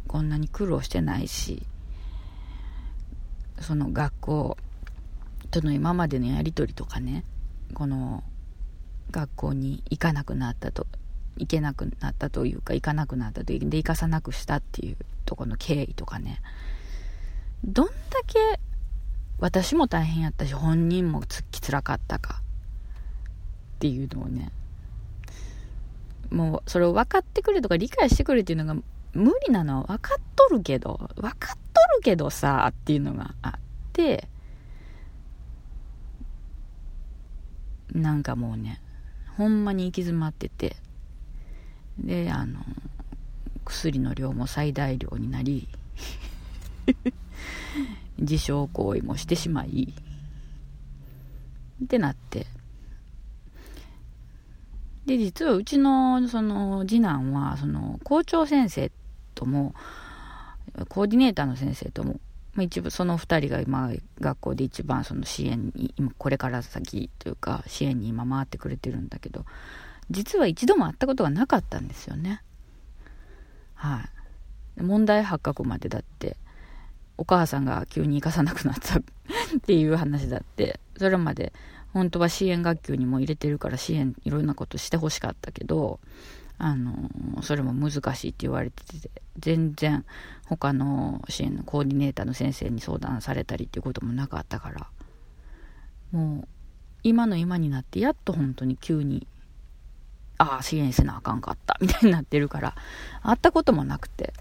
[0.07, 1.63] こんなに苦労してないし
[3.59, 4.57] その学校
[5.51, 7.23] との今までのやり取りとかね
[7.73, 8.23] この
[9.11, 10.87] 学校に行かなくなったと
[11.37, 16.41] 行けなくなったというか行かなくなったというで行かさなくしたっていうとこの経緯とかね。
[17.63, 17.93] どんだ
[18.27, 18.59] け
[19.39, 24.51] 私も大変やったし本人もつきつらかったかっていうのをね。
[26.31, 28.81] もうそれを分かってくれとか理解してくれっていうのが
[29.13, 33.51] 無理なのは分かっとるけど分かっとるけどさっていうのがあっ
[33.93, 34.27] て。
[37.95, 38.81] なんかもうね
[39.37, 40.75] ほんまに行き詰まってて。
[41.97, 42.59] であの
[43.63, 45.67] 薬の量も最大量になり
[48.19, 49.93] 自傷行為もしてしまい
[51.83, 52.47] ってなって。
[55.05, 58.91] で実はうちのその次男はその校長先生
[59.35, 59.75] とも
[60.89, 62.19] コーディネーターの先生とも
[62.55, 69.45] まあ、一部その2人が今学校で一番その支援に今これから先というか支援に今回ってくれてるんだけど
[70.09, 72.41] 実は一度も会ったことがなかったんですよね。
[73.73, 74.07] は
[74.77, 74.81] い。
[74.81, 76.37] 問題発覚までだって
[77.17, 79.01] お母さんが急に行かさなくなったっ
[79.65, 81.53] ていう話だってそれまで
[81.93, 85.99] 本当は支援学級にも入れてるから支援いろんなことしてほしかったけど
[86.57, 87.09] あの
[87.41, 90.05] それも難しいって言われてて全然
[90.47, 94.87] 他の支援のコーディネーターの先生に相談されたりっていうこともなかったから
[96.11, 96.47] もう
[97.03, 99.27] 今の今になってやっと本当に急に
[100.37, 102.75] ああ支援せなあかんかったみたいになってるから
[103.21, 104.33] 会ったこともなくて。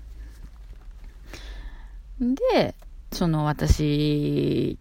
[2.20, 2.74] で
[3.12, 4.78] その私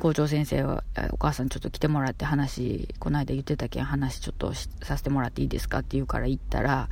[0.00, 6.88] 校長先生は、お母さんちょっと来てもらって話、この間言ってたけん話ちょっとさせてもらっていいですかって言うから行ったら、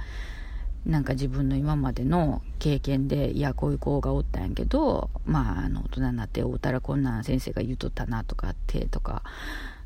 [0.86, 9.22] なんか自分の今までの経験で、いや、こういう子がおったんやけど、まあ、あの、大人になって会うたらこんなん先生が言うとったなとかって、とか、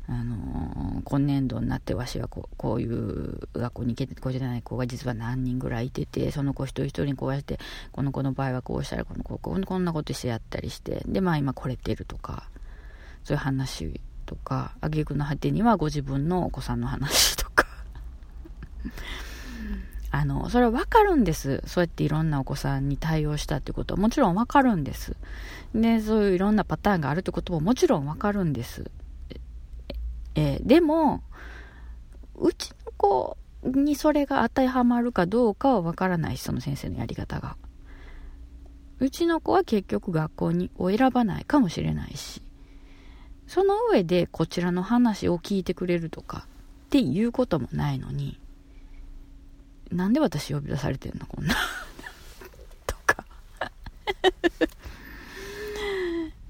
[0.09, 7.59] あの今年度になってわしはこうこういう学校に行けてこうじゃない子が実は何人ぐらいいててその子一人一人にこうやって
[7.91, 12.49] この子の場合はこうしたらこの子こんなことしてやったりしてでまあ今これてるとか。
[13.27, 17.67] そういう話とか挙句の果てにはご自分のお子さんの話とか。
[20.11, 21.61] あのそれは分かるんです。
[21.65, 23.95] そうやっていろんなお子さんに対応したってこと。
[23.95, 25.17] はもちろん分かるんです。
[25.75, 28.89] でそういういろんなパターンがあるってことももちろん分かるんです。
[30.35, 31.21] えでも
[32.35, 37.57] うちの子にそれが当てはまるかどうかは分からないしその先生のやり方が。
[38.99, 42.46] うちの子は結局学校にを選ばないかもしれないし。
[43.47, 46.45] その上でこちらの話を聞いてくれるとか
[46.87, 48.39] っていうこともないのに、
[49.91, 51.55] なんで私呼び出されてんのこんな。
[52.85, 53.25] とか。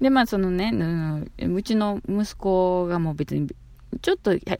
[0.00, 0.72] で、まあそのね、
[1.38, 3.48] う、ちの息子がもう別に、
[4.02, 4.56] ちょっと平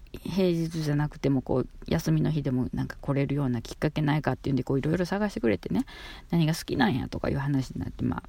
[0.49, 5.85] 日じゃなくてもこう休みの日でもなんか来れるようなきっかけないかっていうんでいろいろ探してくれてね
[6.31, 8.23] 何が好きなんやとかいう話になってまあ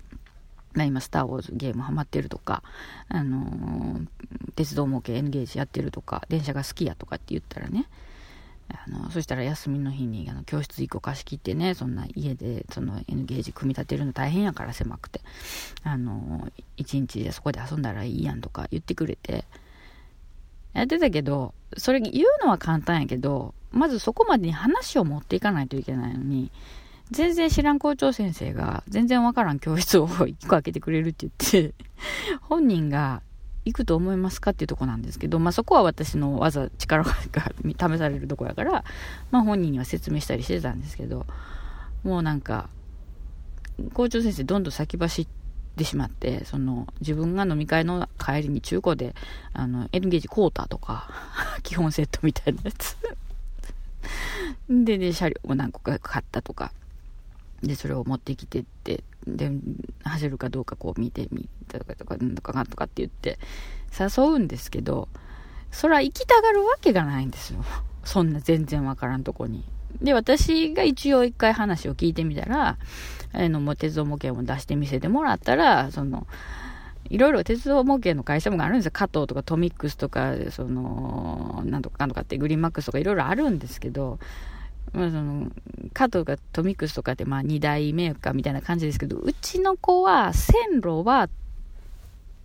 [0.74, 2.64] まあ、今、スター・ウォーズゲームハマってるとか、
[3.08, 4.08] あのー、
[4.56, 7.88] 鉄道模型エンゲージやってるとか、電車が好きやとかって言ったらね、
[8.72, 15.22] あのそしたら休みの日にあの教室1個貸し切ってね、そんな家でその N ゲージ組み立てるの大変やから狭くて、
[15.84, 16.48] あの
[16.78, 19.46] 1日でそこで遊んだらいいやんとか言ってくれて、
[20.74, 26.52] やってたけど、それ言うのは簡単やけど、まずそこまでに話を持っていかないといけないのに、
[27.12, 31.74] 全然知らん校長先生が、全然わからん教室を1個開けてくれるって言って、
[32.42, 33.22] 本人が
[33.66, 37.14] 行くと思いますかっていうとこなんですけど、まあ、そこは私の技、力が
[37.92, 38.84] 試されるとこやから、
[39.32, 41.26] まあ、本人には説明したりしてたんですけど、
[42.04, 42.70] もうなんか、
[43.94, 45.28] 校長先生どんどん先走っ
[45.76, 49.16] てしまって、その、自分が飲み会の帰りに中古で、
[49.54, 51.10] あの、エンゲージコーターとか、
[51.64, 52.98] 基本セットみたいなやつ。
[54.70, 56.72] で、ね、車両も何個か買ったとか、
[57.64, 59.52] で、それを持ってきてって、で、
[60.04, 63.40] 走るかどうかこう見てみたとかとか、なんとかかんとかって言って
[63.98, 65.08] 誘うんですけど、
[65.72, 67.64] そら行きたがるわけがないんですよ。
[68.04, 69.64] そんな全然わからんとこに。
[70.02, 72.78] で、私が一応一回話を聞いてみたら、
[73.34, 76.28] あの、もう鉄道模型も出して見せてもらったら、その、
[77.10, 78.92] いろいろ鉄道模型の会社もあるんですよ。
[78.94, 84.20] 加藤とかトミックスとか、その、なんとかかんとかってグリーンマックスとかいろいろあるんですけど、
[84.94, 85.52] まあ、その、
[85.94, 91.30] 加藤がトミックスとかってまあ2代目かみたいな感じですけど、うちの子は線路は、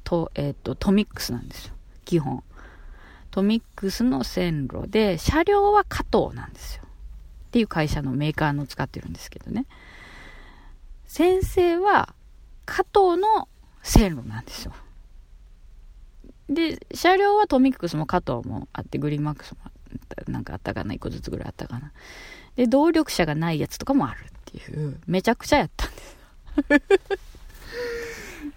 [0.05, 1.75] と、えっ、ー、と、トミックスなんですよ。
[2.05, 2.43] 基本。
[3.31, 6.85] トミックスの線路で、車両は加藤なんですよ。
[6.85, 9.67] っていう会社のメーカーの使ってるんですけどね。
[11.07, 12.15] 先生は
[12.67, 13.49] 加藤の
[13.83, 14.73] 線路なんですよ。
[16.49, 19.59] で、車両はトミックスも加藤もあって、グリーンマックスも
[20.27, 21.93] なんかあったかな、1個ずつぐらいあったかな。
[22.57, 26.17] で、動力車がないやつとかもあるっていう、めちゃくちゃやったんです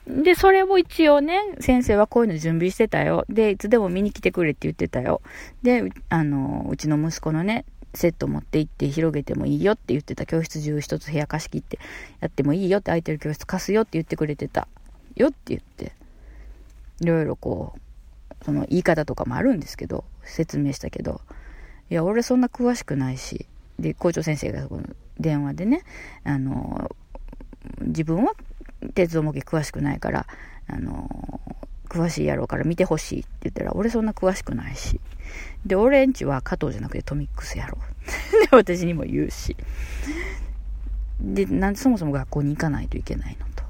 [0.07, 3.25] で、それを一応ね、先生はこういうの準備してたよ。
[3.29, 5.21] で、いつでも見に来てくれって言ってたよ。
[5.63, 11.79] で、あの、うちの息子のね、セット持って行って広げてもいいよって言ってた教室中一つ部屋貸し切って
[12.19, 14.67] やってもいいよって空いてる教室貸すよって言ってくれてた
[15.15, 15.93] よって言って
[17.01, 21.21] いろいろこうその言い方とかもあるんですけど説明したけど
[21.89, 23.47] いや俺そんな詳しくないし
[23.79, 24.83] で校長先生がこの
[25.19, 25.83] 電話でね
[26.23, 26.91] あの
[27.81, 28.33] 自分は
[28.93, 30.25] 鉄道模型詳しくないから
[30.67, 31.41] あの
[31.89, 34.99] 詳しいやろうから見てほしいって言ったら俺そんな詳しくないし
[35.65, 38.47] で、俺んちは加藤じゃなくてトミックスやろう。
[38.49, 39.55] で、私にも言うし。
[41.19, 43.63] で、なんでそもそも学校に行かないといけないのと。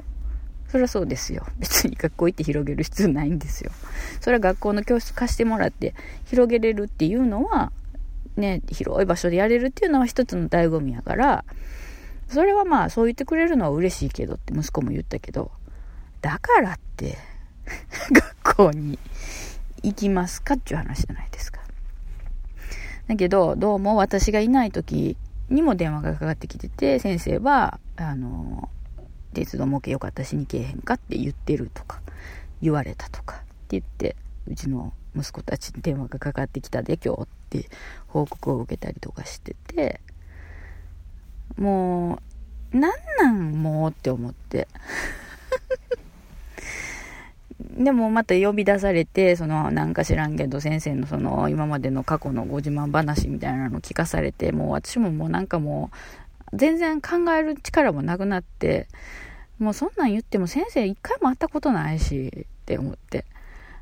[0.69, 1.45] そりゃそうですよ。
[1.59, 3.71] 別に学校行って広げる必要ないんですよ。
[4.19, 5.95] それは学校の教室貸してもらって
[6.25, 7.71] 広げれるっていうのは、
[8.37, 11.45] ね、広い場所でやれるっていうのは一つの醍醐味やから、
[12.29, 15.51] それはまあそう言ってくれるのは嬉しいけどって息子も言ったけど、
[16.21, 17.17] だからって
[18.11, 18.99] 学校に
[19.83, 21.61] 行きますかっていう話じゃないですか。
[23.07, 25.15] だけど、どうも私がいない時
[25.49, 28.69] にも電話がかかってきてて、先生は、あの、
[29.33, 32.01] 鉄道模型よかったしにけへんかって言ってるとか、
[32.61, 33.45] 言われたとかって
[33.79, 34.15] 言って、
[34.47, 37.69] うちの息子たちに電話がかかってきたで今日ってって
[38.07, 40.01] 報告を受けたりとかしてて、
[41.57, 42.19] も
[42.73, 44.67] う、なんなんもうって思って。
[47.59, 55.89] でもまた呼び出されて、そのなんか知らんけど先生のその今までの過去のご自慢話みたいなの聞かされて、もう私ももうなんかも
[56.53, 58.87] う全然考える力もなくなって、
[59.59, 62.31] もうそんなん言っても先生一回も会ったことないし
[62.61, 63.25] って思って、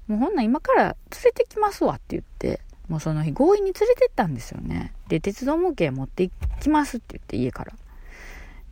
[0.07, 0.95] もうほんなん今から連
[1.25, 4.93] れてきますわって言って、もうその日強引に連れてったんですよね。
[5.07, 6.29] で、鉄道模型持って
[6.61, 7.73] きますって言って家から。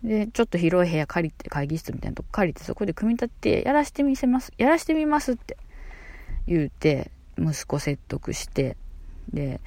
[0.03, 5.57] で、ちょっと広い部屋借りて、会議室みたいなとこ借りて、そこで組み立てて、やらしてみせます、やらしてみますって
[6.45, 8.77] 言うて、息子説得して、
[9.31, 9.61] で、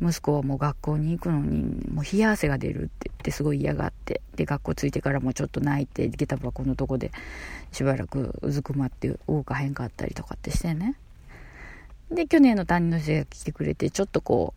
[0.00, 7.10] 息子はもう学校に行くのに、もう冷や汗が出るって言ってすごい嫌がって、で、学校着いてからもうちょっと泣いて、下駄箱のとこで
[7.72, 10.94] しばらくうずくまって動かへんかったりとかってしてね。
[12.10, 14.54] で、去年の担任の先生が来てくれて、ちょっとこ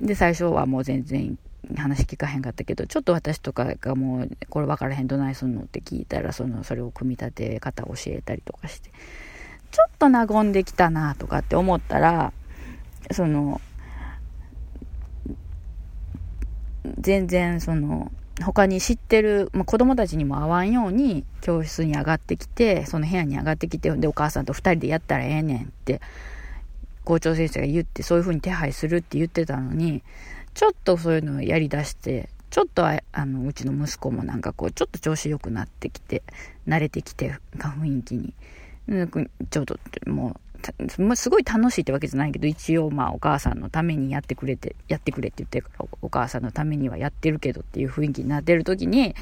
[0.00, 1.36] う、で、最初はもう全然
[1.76, 8.90] 話聞かへんかったけど、ちょっと私とかがもう、これ分からへん、どないすんのって聞いたら、その、それを組み立て方教えたりとかして、
[9.70, 12.32] ちょっと和んできたなとかって思ったら、
[13.10, 13.60] その、
[16.98, 26.00] 全然その、他に知ってる、まあ、子供たちにも会わんように教室に上がってきて、その部屋に上がってきて、で、お母さんと二人でやったらええねんって、
[27.08, 30.02] 校長先生が言って、そういう風に手配するって言ってたのに、
[30.52, 36.22] ちょっとそういうのをやりだして、ちょっとあの、うちの息子もなんかこう、ちょっと調子良くなってきて、
[36.66, 38.34] 慣れてきて、雰囲気に。
[39.48, 40.38] ちょっと、も
[41.08, 49.14] う、すごい楽しいってわけじゃないけど、一応まあお母さんのためにやってくれて、やってくれって言ってからお母さんのためにはやってるけどっていう雰囲気になってる時に、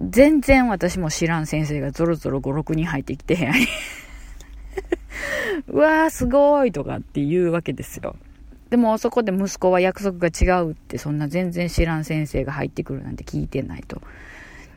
[0.00, 3.66] 全然私も知らん先生がゾロゾロ5、6人入ってきて部屋に
[5.68, 8.16] うわーすごいとかって言うわけですよ。
[8.70, 14.02] でもそこで息子は約束が違うってそんな全然知らん先生が入ってくるなんて聞いてないと。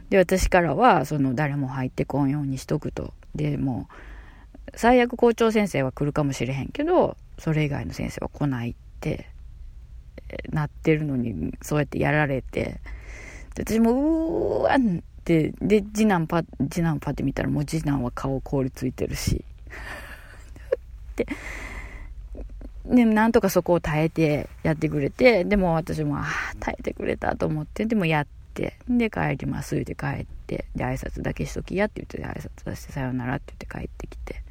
[0.10, 3.14] で、私からはその誰も入ってこんようにしとくと。
[3.36, 9.28] で、もう最悪校長先生は来るかもしれへんけど、それ以外の先生は来ないって、
[10.49, 12.80] なってるのに、そうやってやられて、
[13.54, 19.43] 私も、うーわって、で、次男パ、次男パって見たらもう次男は顔凍りついてるし。
[21.16, 21.28] で、
[22.86, 26.26] で、なんとかそこを耐えてやってくれて、でも私も、ああ、
[26.60, 34.44] 耐えてくれたと思って、でもやって、で、帰ります、言って帰って、で、挨拶だけしときやって言って、挨拶出して、さよならって言って帰ってきて。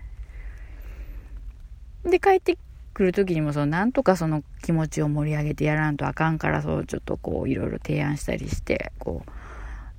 [2.05, 2.57] で、帰って
[3.01, 9.23] 来る時にもそのなんとかその気持ちを盛り上げてやらんとあかんからそうちょっとこういろいろ提案したりしてこ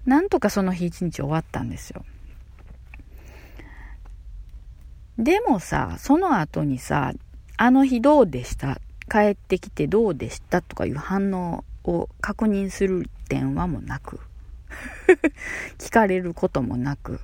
[0.05, 2.03] うなんとかその日一日終わったんですよ
[5.21, 7.13] でもさその後にさ
[7.55, 8.81] あの日どうでした？
[9.07, 10.63] 帰ってきてどうでした？
[10.63, 14.19] とかいう反応を確認する電話もなく。
[15.77, 17.19] 聞かれることもなく。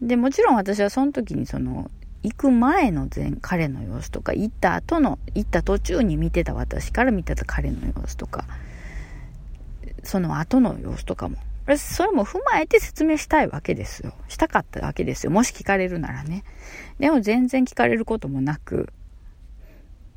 [0.00, 1.90] でもちろん私はその時にその
[2.22, 8.44] 行く前の前彼の様子とか行った後の行った途中に見てた私から見てた彼の様子とか
[10.02, 11.36] その後の様子とかも
[11.76, 14.14] それも踏まえて説明したいわけですよ。
[14.28, 15.30] したかったわけですよ。
[15.30, 16.44] もし聞かれるならね。
[16.98, 18.88] でも全然聞かれることもなく。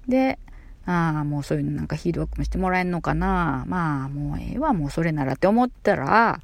[0.07, 0.39] で
[0.85, 3.65] ああもうそういうのなんかヒードバックもしてもらえんのかな。
[3.67, 6.39] まあもうええわもうそれならって思ったら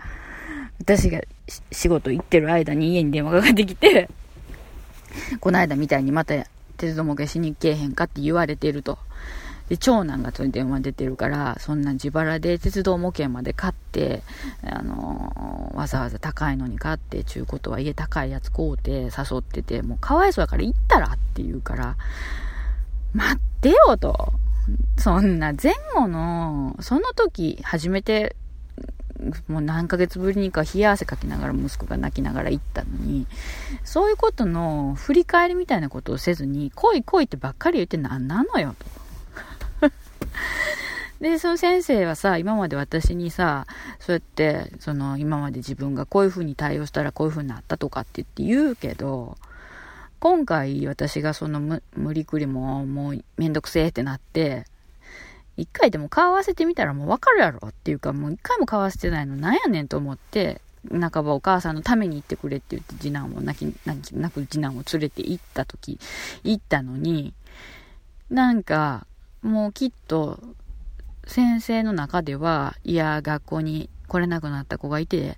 [0.79, 1.21] 私が
[1.71, 4.09] 仕事行ってる間に家に電話がかかってきて
[5.39, 6.45] この間みたいにまた
[6.77, 8.99] 鉄道模型しに行けへんかって言われてると。
[9.69, 14.23] で、長男がそれ電話出てるから、そんな自腹で鉄道模型まで買って、
[14.63, 21.95] あのー、わざわざ高いのに買って、ちゅうことは家高いやつ買うて誘ってて、もうかわいそうだから行ったらって言うから、
[23.13, 24.33] 待ってよと。
[24.97, 28.35] そんな前後の、その時初めて
[29.47, 33.25] もう何ヶ月ぶりにか冷や汗かきながら息子が泣きながら行ったのに、
[33.83, 38.85] そういうことの振り返りみたいなことをせずに、来い来いってばっかり言って何なのよ、と。
[41.21, 43.65] で、その先生はさ、今まで私にさ、
[43.99, 49.37] そうやって、その、今まで自分がこういう風に対応したらこういう風になったとかって言って言うけど、
[50.19, 54.65] 今回私がその無理くりももうめんどくせえってなって、
[55.57, 60.61] 一回でも顔合わせてみたらもうわかるやろっていうか、もう一回も顔合わせてないのなんやねんと思って、
[60.91, 65.99] 半ばお母さんのために行ってくれって言って次男を泣き、泣き、泣く次男を連れて行った時、
[66.43, 67.33] 行ったのに、
[68.29, 69.07] なんか、
[69.47, 70.39] もうきっと、
[71.25, 75.37] 先生の中では、いや、学校に来れなくなった子がいて、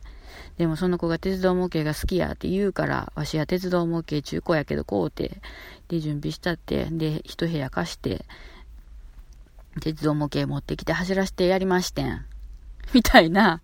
[0.57, 5.41] でもその子が鉄道模型が好きやって言うから、わしは鉄道模型中古やけどこうて、
[5.88, 8.26] で準備したって、で一部屋貸して、
[9.82, 12.26] 鉄道模型持ってきて走らせてやりましてん。
[12.93, 13.62] みたいな、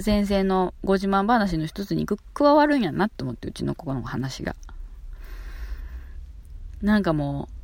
[0.00, 4.56] 先生のご自慢話の一つに加わるんやなって思って、うちの子の話が。
[6.80, 7.61] なんかもう、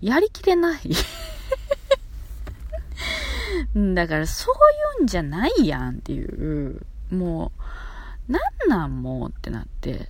[0.00, 0.80] やりきれない。
[3.94, 4.54] だからそう
[4.98, 7.52] いうんじゃないやんっていう、も
[8.28, 10.08] う、なんなんもうってなって、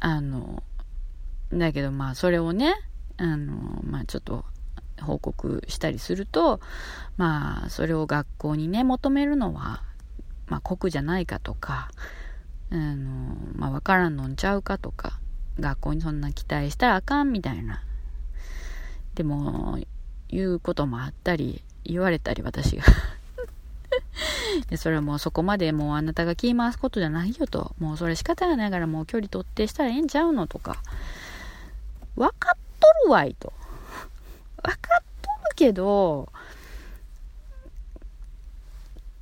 [0.00, 0.62] あの、
[1.52, 2.74] だけどまあそれをね、
[3.16, 4.44] あの、まあ、ちょっと
[5.00, 6.60] 報告したりすると、
[7.16, 9.82] まあ、それを学校にね、求めるのは、
[10.46, 11.90] まあ、酷じゃないかとか、
[12.70, 15.20] あの、まあ、わからんのんちゃうかとか、
[15.60, 17.82] 学校にそんな期待したらあかんみたいな。
[19.14, 19.78] でも、
[20.28, 22.84] 言うこともあったり、言われたり、私が
[24.68, 27.74] で、それはもうそこまでもうあなたが気回すことじゃないよと。
[27.78, 30.76] もうそれ仕方がないからもう距離取ってしたらええんちゃうのとか。
[32.16, 33.52] 分かっとるわいと。
[34.62, 36.32] 分かっとるけど、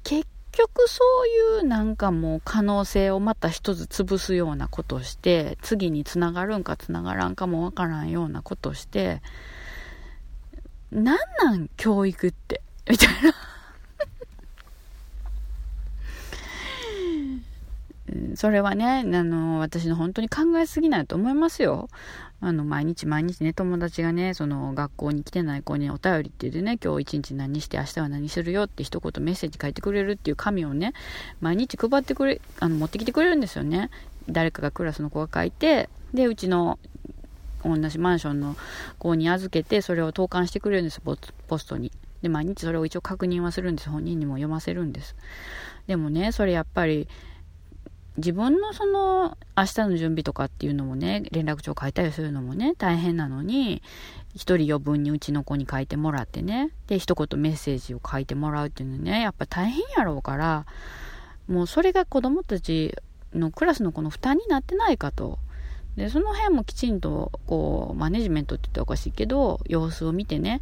[0.05, 9.23] 結局そういうなんかもう可能性をまた一つ潰すようなことをして、次につながるんかつながらんかもわからんようなことをして、
[10.91, 13.35] なんなん教育って、みたいな
[18.37, 21.89] それはね、あの、私の本当に考えすぎないと思いますよ。
[22.43, 30.95] あの、毎日毎日ね、友達がね、その、学校に来てない子にお便りって言ってね、今日一日何して明日は何するよって一言メッセージ書いてくれるっていう紙をね、
[31.41, 33.91] 毎日配ってくれ、あの、持ってきてくれるんですよね。
[34.29, 36.79] 誰かがクラスの子が書いて、で、うちの
[37.63, 38.57] 同じマンションの
[38.99, 41.93] 子に預けて、それを投函してくれるんです、ポストに。
[42.23, 43.91] で、毎日それを一応確認はするんです。
[43.91, 45.15] 本人にも読ませるんです。
[45.87, 47.09] でもね、それやっぱり、
[48.21, 53.83] 自分のその明日の準備とかっていうのもね、連絡帳書いたりするのもね、大変なのに、
[54.35, 60.67] 一人余分にうちの子に書いてもらってね、で、一言メッセージを書いてもらうっていうのね、やっぱ大変やろうから、
[61.49, 62.95] もうそれが子供たち
[63.35, 65.39] のクラスの子の負担になってないかと。
[65.97, 70.61] で、その辺もきちんと、こう、マネジメントって言ったらおかしいけど、様子を見てね、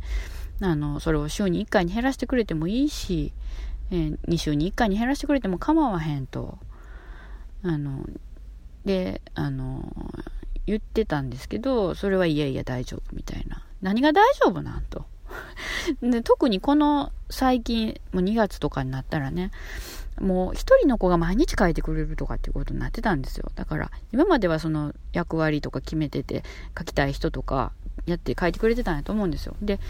[0.61, 3.33] あの、それを週に1回に減らしてくれてもいいし、
[3.91, 6.59] えー、2週に1回に減らしてくれても構わへんと。
[7.63, 8.05] あの、
[8.85, 9.93] で、あの、
[10.67, 13.65] 言ってたんですけど、それはいやいや大丈夫みたいな。
[13.81, 15.07] 何が大丈夫なんと。
[16.03, 19.51] で特にこの最近、もう2月とかになったらね、
[20.21, 23.51] もう一人の子が毎日書いてくれるとかっていうことになってたんですよ。
[23.55, 26.45] だから今まではその役割とか決めてて
[26.77, 27.73] 書きたい人とか
[28.07, 29.55] やって書いてくれてたんやと思うんですよ。
[29.63, 29.81] で、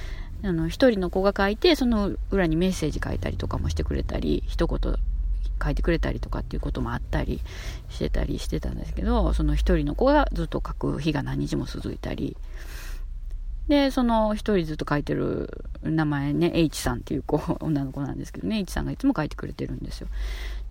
[0.42, 4.96] あの一人の子が書いてその裏にメッセージ書いたりとかもしてくれたり、一言
[5.62, 7.40] 書いてくれたりとかっていうこともあったり
[7.88, 12.36] してたりしてたんですけど、その一人の子がずっと書く日が何日も続いたり、
[13.68, 20.08] で、その一人ずっと書いてる名前ね、H さんっていう子、女の子なんですけどね、H さんがいつも書いてくれてるんですよ。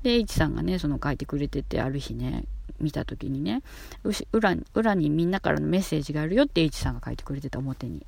[0.03, 2.45] で、H さんがね、その書いてくれてて、ある日ね、
[2.79, 3.63] 見た時にね、
[4.31, 8.05] 裏裏にみんなからのメッセージがあるよって H さんが書いてくれてた表に。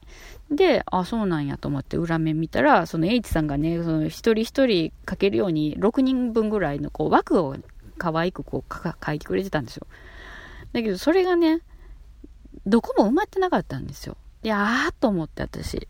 [0.52, 7.56] で、あ、そうなんやと思って裏面見たら、その H さんがね、その一人一人書けるように6人分ぐらいのこう枠を
[7.98, 8.74] 可愛くこう
[9.06, 9.88] 書いてくれてたんですよ。
[10.74, 11.62] だけどそれがね、
[12.66, 14.16] どこも埋まってなかったんですよ。
[14.44, 15.88] いやーと思って私。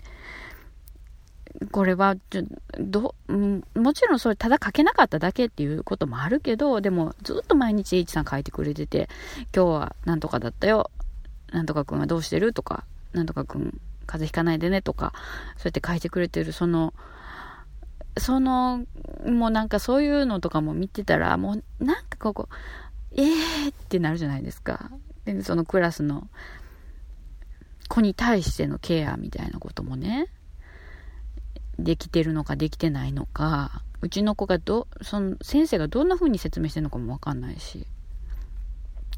[1.72, 2.43] これはちょ
[2.80, 9.10] ど、もちろんそれただ書けなかっただけっていうこともあるけど、でもずっと毎日 H さん書いてくれてて、
[9.56, 10.91] 今日はなんとかだったよ。
[11.52, 15.14] なんとかくんはどうしてるとか、なんとかくん風邪ひかないでねとか、
[15.58, 16.93] そうやって書いてくれてる、その、
[18.18, 18.86] その、
[19.26, 22.50] もうなんかそういうのとかも見てたら、もうなんかここ、
[23.12, 24.91] えーってなるじゃないですか。
[25.26, 26.28] で、そのクラスの
[27.88, 30.28] 子に対してのケアみたいなこともね、
[31.84, 37.86] できてるのかできてないのか、うちの子がど、その先生がどんな風に説明してるのかもわかんないし。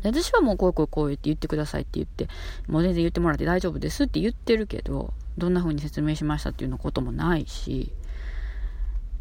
[0.03, 2.28] 私はもうこうこうこう言って言ってくださいって言って、
[2.68, 7.93] もう全然言ってもらって大丈夫ですって言ってるけど、どんな風に説明しましたっていうのこともないし、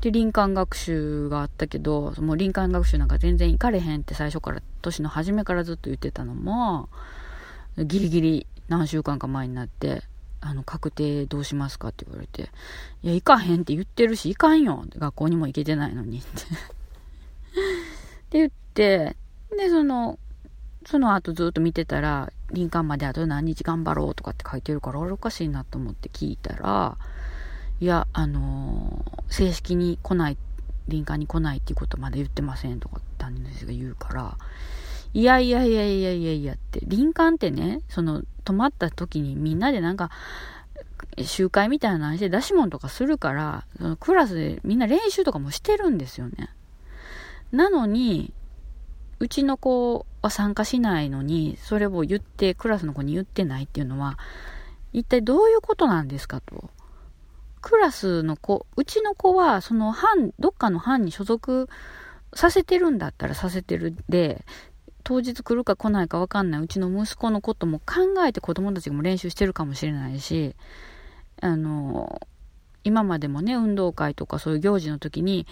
[0.00, 6.88] で、林間学習があったけど、もう林間学習なんか全然行かれへんって最初から、年の初めからずっと言ってたのも、
[7.76, 10.02] ギリギリ何週間か前になって、
[10.40, 12.50] あの、確定どうしますかって言われて、
[13.02, 14.84] いや、行かへんって言ってるし、行かんよ。
[14.96, 16.18] 学校にも行けてないのに。
[16.18, 16.32] ってっ
[18.30, 19.16] て言って、
[19.56, 20.18] で、その、
[20.86, 26.96] その後ずっと見てたら、林間まであと何日頑張ろうとかって書いてるから、あれおかしいなと思って聞いたら、
[27.80, 30.38] いや、あのー、正式に来ない、
[30.88, 34.38] 林間に来ないっていうことまだ言ってませんとか担任の先生が言うから、
[35.12, 40.10] いやいやいやいやいやいやって、林間ってね、その、泊まった時にみんなでなんか、
[41.22, 46.50] 集会みたいな話で出し物とかするから、そのクラスでみんな練習とかもしてるんですよね。
[47.52, 48.32] なのに、
[49.20, 54.18] うちの子は参加しないのに、それを言って、クラスの子に言ってないっていうのは、
[54.92, 56.70] 一体どういうことなんですかと。
[57.60, 61.68] クラスの子、うちの子は、その班、どっかの班に所属
[62.34, 64.44] させてるんだったらさせてるで、
[65.04, 70.54] 当日来るか来ないか分かんないうちの息子のことも考えて子供たちも練習してるかもしれないし、
[71.40, 72.20] あの、
[72.84, 75.46] 今までもね、運動会とかそういう行事の時に、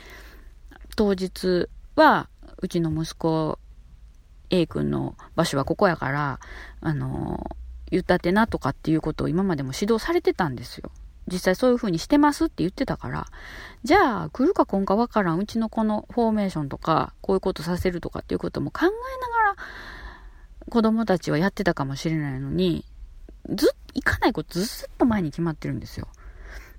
[0.96, 2.28] 当日は、
[2.60, 3.58] うちの息子、
[4.50, 6.40] A 君の場所はここやから、
[6.80, 7.56] あの、
[7.90, 10.90] 言ったってなとかっていうことを今までも指導されてたんですよ。
[11.30, 13.26] 実際そういう風にしてますって言ってたから、
[13.84, 18.94] じゃあ来るか来んかわからんうちのこのフォーメーションとか、こういうことさせるとかっていうことも考えなが
[19.50, 19.56] ら、
[20.68, 22.84] 子供たちはやってたかもしれないのに、
[23.48, 26.08] ずっ、行かないことずっと前に決まってるんですよ。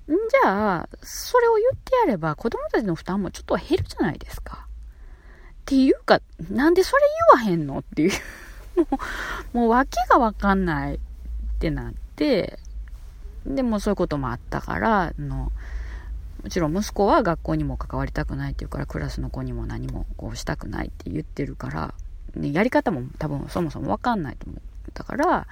[0.07, 4.67] んじゃあ、それを言ってやれば子供たちの負担もちょっと減るじゃないですか。
[4.67, 7.03] っていうか、なんでそれ
[7.35, 8.11] 言わへんのっていう。
[8.75, 8.87] も
[9.53, 10.99] う、もう訳がわかんないっ
[11.59, 12.59] てなって、
[13.45, 15.51] でもそういうこともあったから、あの、
[16.43, 21.93] もちろん息子は学校にも関わりたくないっていうから、クラスの子にも何もこうしたくないって言ってるから、
[22.35, 24.61] ね、やり方も多分そもそもわかんないと思っ
[24.93, 25.47] たから、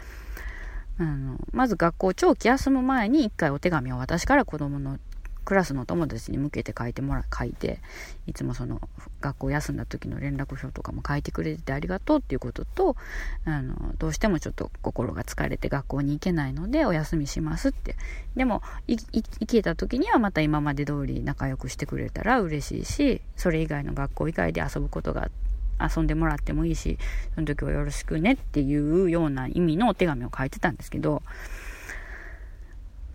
[0.99, 4.97] あの、まず学校長期休む前に一回お手紙を私から子供の
[5.47, 7.79] クラスの友達に向けて書いてもら、書いて、
[8.25, 8.81] いつもその
[9.21, 12.97] 学校休んだ時の連絡表とかも書いてくれててありがとうっていうことと、
[13.45, 17.95] あの、どうしてもちょっと心が疲れて学校に行けないのでお休みしますって。
[18.35, 18.99] でも、行
[19.47, 25.29] けた時にはまた今まで通り仲良くしてくれたら嬉しいし、それ以外の学校以外で遊ぶことが
[25.79, 26.97] 遊んでもらってもいいし、
[27.35, 31.23] その時はよろしくねっていうような意味のお手紙を書いてたんですけど、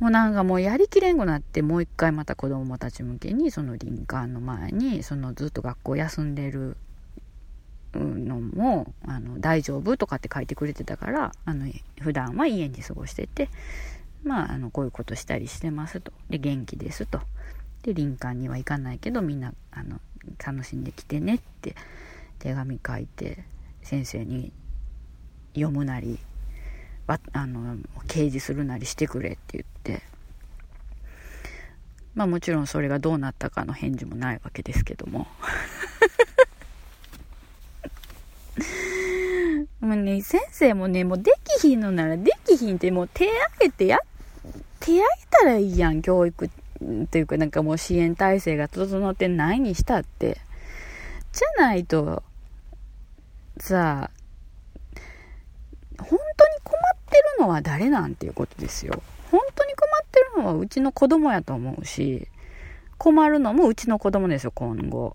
[0.01, 6.76] もうなんかもうやりきれんくなってもう一回また子供たち向けにその林間の前にそのずっと学校休んでる
[7.95, 11.66] のもあの大丈夫とかって書いてくれてたからあの
[12.01, 13.49] 普段は家に過ごしてて
[14.24, 16.12] まああのこういうことしたりしてますと。
[16.30, 17.20] で元気ですと。
[17.82, 20.01] で林間には行かないけどみんなあの
[20.45, 21.74] 楽しんできてねって
[22.38, 23.45] 手紙書いて
[23.82, 24.53] 先生に
[25.55, 26.18] 読むなり
[27.32, 30.02] あの掲示するなりしてくれって言って。
[32.14, 35.26] まあもちろんそれがどうなったかの返事もないわけですけども。
[39.80, 43.98] もうね、先生もね、もうできひんのならできひんってもう手挙げてや、
[44.78, 46.50] 手挙げたらいいやん、教育。
[47.10, 50.40] というかなんかもう支援体制が整ってないにしたって。
[51.32, 52.22] じゃないと、
[53.58, 54.10] さ
[55.98, 56.54] あ、本当に
[57.12, 59.02] ってるのは誰なんていうことですよ。
[59.30, 62.28] 本当に困ってるのはうちの子供やと思うし、
[62.96, 65.14] 困るのもうちの子供ですよ、今後。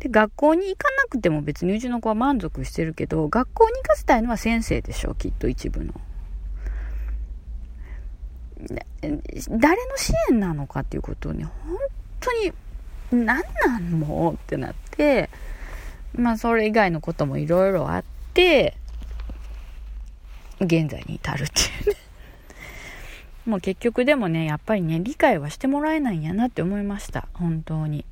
[0.00, 5.94] で、学校に行かなくても別にうちの子は満足してるけど、学校に行かせたいのは先生でしょ、きっと一部の。
[9.48, 11.76] 誰の支援なのかっていうことをね、本
[12.20, 12.52] 当に、
[13.24, 15.30] 何なんもうってなって、
[16.14, 18.76] まあそれ以外のこともいろいろあって、
[20.60, 21.96] 現在に至るっていうね。
[23.46, 27.28] もう結局でもね、やっぱりね、理解はしてもらえないんやなって思いました。
[27.32, 28.04] 本当に。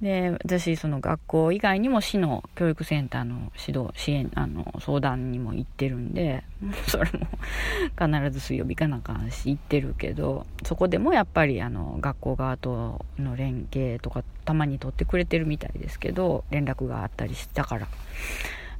[0.00, 6.42] で、私、その学校以外にも市の教育センターの指導、支援、あの、相談にも行ってるんで、
[6.88, 7.28] それも
[8.00, 17.86] 必ず水曜日かなんかし行ってるけど、そこでもやっぱりあの、学校側との連携とかたまに取ってくれてるみたいですけど、連絡があったりしたから、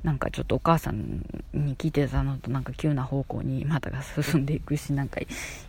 [0.03, 5.21] なんかちょっとお母さんに聞いてたのとなんか急な方向にまたが進んでいくし、なんか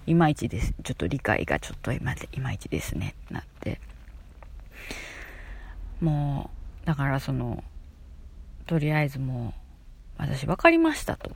[0.07, 0.73] いまいちです。
[0.83, 3.81] ちょっと理解がちょっと今でいまいちですね、ってなって。
[5.99, 6.49] も
[6.83, 7.63] う、だからその、
[8.65, 9.53] とりあえずも
[10.17, 11.31] う、私分かりましたと。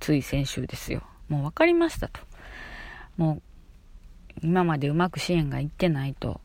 [0.00, 1.04] つい先週ですよ。
[1.28, 2.20] もう分かりましたと。
[3.16, 3.42] もう、
[4.42, 6.40] 今までうまく支援がいってないと、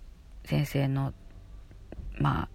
[0.45, 1.13] 先生の、
[2.19, 2.49] まあ、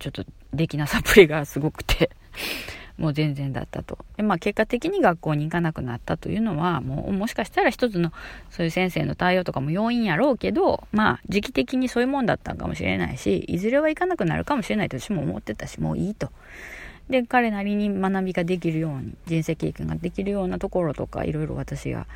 [0.00, 2.10] ちょっとできなさっぷりがすごくて
[2.96, 3.98] もう全然だったと。
[4.16, 8.12] で、まあ結果的に学校に行かなくなったというのは、もうもしかしたら一つの
[8.50, 16.32] そういう先生の対応とかも要因やろうけど、まあ時期的にそういうもんだったかもしれないし、いずれは行かなくなるかもしれないと私も思ってたし、もういいと。
[17.08, 22.06] で、彼なりに学びができるように、人生経験ができるようなところとか、いろいろ私が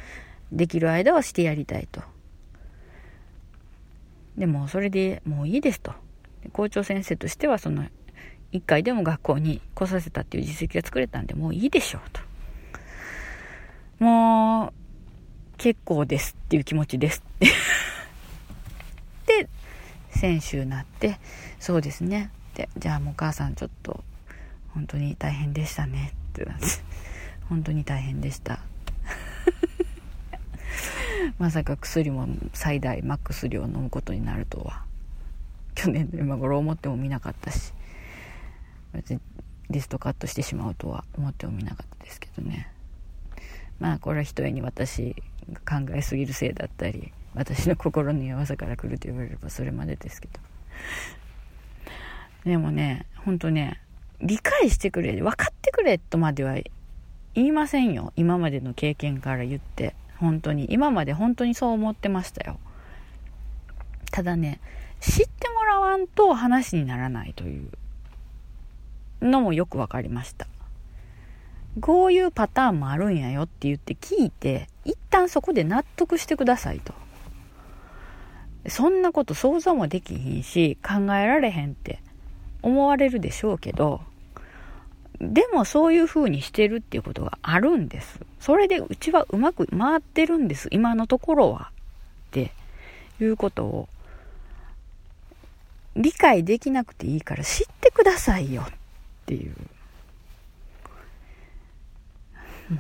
[0.51, 2.03] できる間はしてやりたいと。
[4.37, 5.93] でもそれでもういいですと。
[6.53, 7.85] 校長先生としてはその
[8.53, 12.21] 一回でも学校に来させたっていう実績が作れたんで、もういいでしょうと。
[14.05, 14.73] もう、
[15.57, 17.39] 結構ですっていう気持ちですっ
[19.25, 19.49] て で、
[20.11, 21.19] 先週なって、
[21.59, 22.31] そうですね。
[22.55, 24.05] で、じゃあもうお母さんちょっと、
[24.75, 26.67] 本当に大変でしたねってなって、
[27.49, 28.61] 本当に大変でした。
[31.39, 34.85] まさか薬も最大マックス量飲むことになるとは、
[35.75, 37.73] 去年の今頃思ってもみなかったし。
[38.93, 39.21] 別に
[39.71, 42.71] リストカットしてしまうとは思ってもみなかったですけどね。
[43.81, 45.17] まあこれはひとえに私
[45.51, 50.41] が考えすぎるせいだったり私の心の弱さから来ると言われればそれまでですけど。
[52.45, 53.81] でもねほんとね
[54.21, 56.55] 理解してくれ分かってくれとまでは
[57.35, 58.13] 言いませんよ。
[58.17, 59.95] 今までの経験から言って。
[60.19, 60.73] 本当に。
[60.73, 62.61] 今まで本当にそう思ってましたよ。
[64.13, 64.61] ただね
[65.01, 67.71] 知ってもらわんと話にならないという。
[69.23, 70.47] のもよく分かりました。
[71.81, 76.93] こういうパターンもあるんやよって言って聞いて、一旦そこで納得してくださいと。
[78.69, 82.01] そんなこと想像もできひんし、考えられへんって
[82.61, 84.03] 思われるでしょうけど、
[85.21, 88.21] でもそういう風にしてるっていうことがあるんです。
[88.41, 90.69] それでうちはうまく回ってるんです。
[90.71, 91.71] 今のところは。
[92.29, 92.51] って
[93.21, 93.89] いうことを
[95.97, 98.65] 理解できなくていいから知ってくださいよ
[99.33, 99.53] ていう。
[102.75, 102.77] も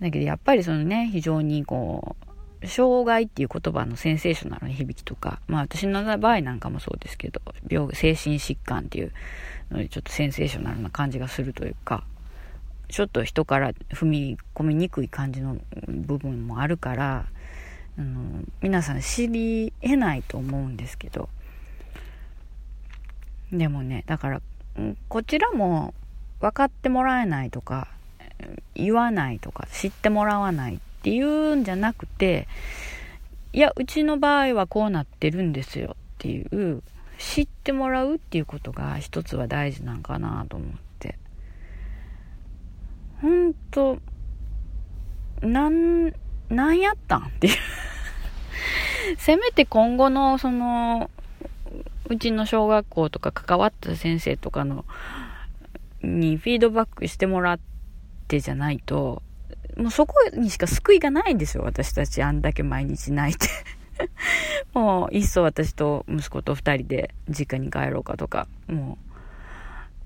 [0.00, 0.02] う。
[0.02, 2.16] だけどやっぱりそのね、非常にこ
[2.62, 9.12] う、障害っていう言葉のセンセーショナルな響きとか、まあ私の場合なんかもそうですけど、病、精神疾患っていう
[9.70, 12.04] のでちょっとセンセーショナルな感じがするというか、
[12.88, 15.58] ちょっと人から踏み込みにくい感じの
[15.88, 17.26] 部分もあるから、
[17.96, 21.28] あの皆さん知り得ないと思うんですけど、
[23.52, 24.42] でもね、だから
[25.08, 25.94] こちらも
[26.40, 27.88] 分かってもらえないとか
[28.74, 32.48] 言わないとか知ってもらわないっていうんじゃなくて
[33.52, 36.82] いやうちの場合はこうなってるんですよっていう
[37.18, 40.84] 知ってもらうっていうことが一つは大事なんかなと思って。
[43.20, 43.98] 本当
[45.40, 46.12] なん
[46.48, 47.54] なんやったんっていう。
[49.18, 51.10] せめて今後のその
[52.08, 54.84] うちの小学校とか関わった先生とかの
[56.02, 57.60] にフィードバックしてもらっ
[58.28, 59.22] てじゃないと
[59.76, 62.22] もうそこにしか救いがないんですよ私たち。
[62.22, 63.48] あんだけ毎日泣いて。
[64.74, 68.46] もういっそ私と息子と2人で実家に帰ろうかとか。
[68.68, 68.98] も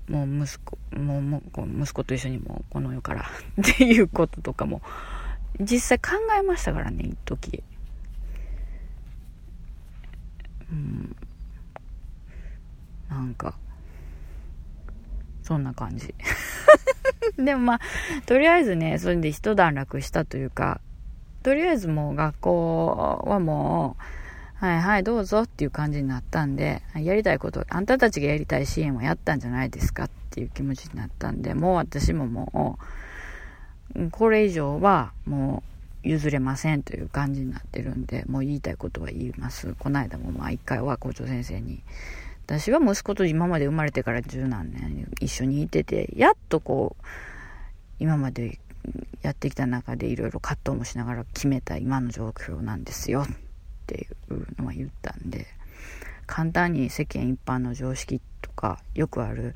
[0.07, 3.29] うもう息子もうもう息子と一緒にもうこの世から。
[3.61, 4.81] っていうこととかも
[5.59, 7.63] 実際考えましたからね一時。
[10.71, 11.15] うん。
[13.09, 13.55] なんか
[15.43, 16.13] そんな感じ。
[17.37, 17.79] でもまあ
[18.25, 20.79] とりあえずねそれで一段落したというか
[21.43, 23.97] とりあえずもう学校はも
[24.61, 32.77] うはいはいどうぞっていう感じになったんでやりたいことあんたたちがやりたい支援をやったんじゃないですかっていう気持ちになったんでもう私もも
[33.95, 35.63] うこれ以上はも
[36.03, 39.75] う譲れませんという感じになってるんでもう言いたいことは言います。
[39.79, 41.81] この間もまあ一回は校長先生に
[42.49, 47.05] 私は息子と今まで生まれてから十何年一緒にいててやっとこう
[47.99, 48.59] 今まで
[49.21, 53.27] やってきた中でいろいろ葛藤もしながら決めた今の状況なんですよっ
[53.85, 55.45] ていうのは言ったんで
[56.25, 59.53] 簡単に世間一般の常識とかよくある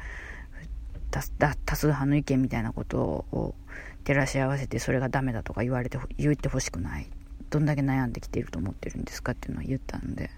[1.10, 3.56] 多数派の意見みたいなことを
[4.04, 7.10] 照らし合わせてそれがダメだとか言われて言ってほしくない。
[7.50, 10.32] どんだけ悩んできていると思ってるんですかっていうのは言ったんで。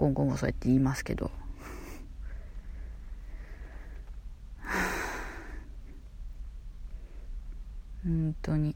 [0.00, 1.30] 今後もそうやって言いますけど。
[8.02, 8.74] 本当に。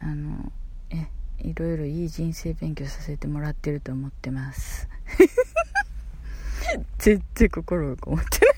[0.00, 0.50] あの
[0.90, 1.06] え
[1.38, 4.88] いろいろいい人生勉強させてもらってると思ってます。
[6.98, 8.54] 全然心がこもってない。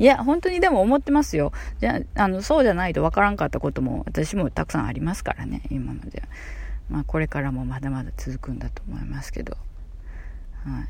[0.00, 1.52] いや本当にでも思ってますよ。
[1.78, 6.24] じゃあのそうじゃないとわからんかったことも私もたくさんありますからね今まで
[6.90, 9.56] まあこれからもまだまだ続くんだと思いますけど
[10.64, 10.86] は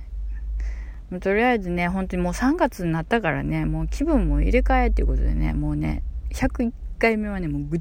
[1.17, 7.81] いとりあえずね本当にもう3月になったからねもう気分も入れ替えっていうことでねもうね101回目はね、もうぐ、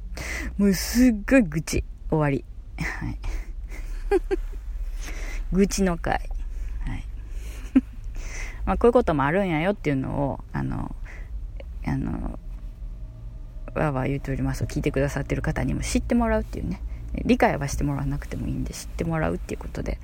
[0.57, 1.83] もうすっごい愚痴。
[2.09, 2.43] 終わり。
[2.83, 3.19] はい。
[5.51, 6.13] 愚痴の回。
[6.13, 7.03] はい。
[8.65, 10.95] まあ、こういうこともあるんやよっていうのを、あの、
[11.85, 12.39] あの、
[13.75, 16.81] わわ言うております聞いてくださってる方にも知ってもらうっていうね。
[17.25, 19.99] 理解はしてもらわなくてもいいんで知ってもらうっていうことで、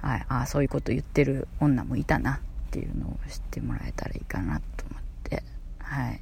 [0.00, 2.38] はい、ああ、そういうこと言ってる女もいたなっ
[2.70, 5.42] ていうのを知ってもらえたらいいかなと思って、
[5.78, 6.20] はい。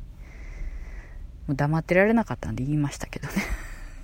[1.47, 3.35] もう黙ってられなかったんで言いましたけどね。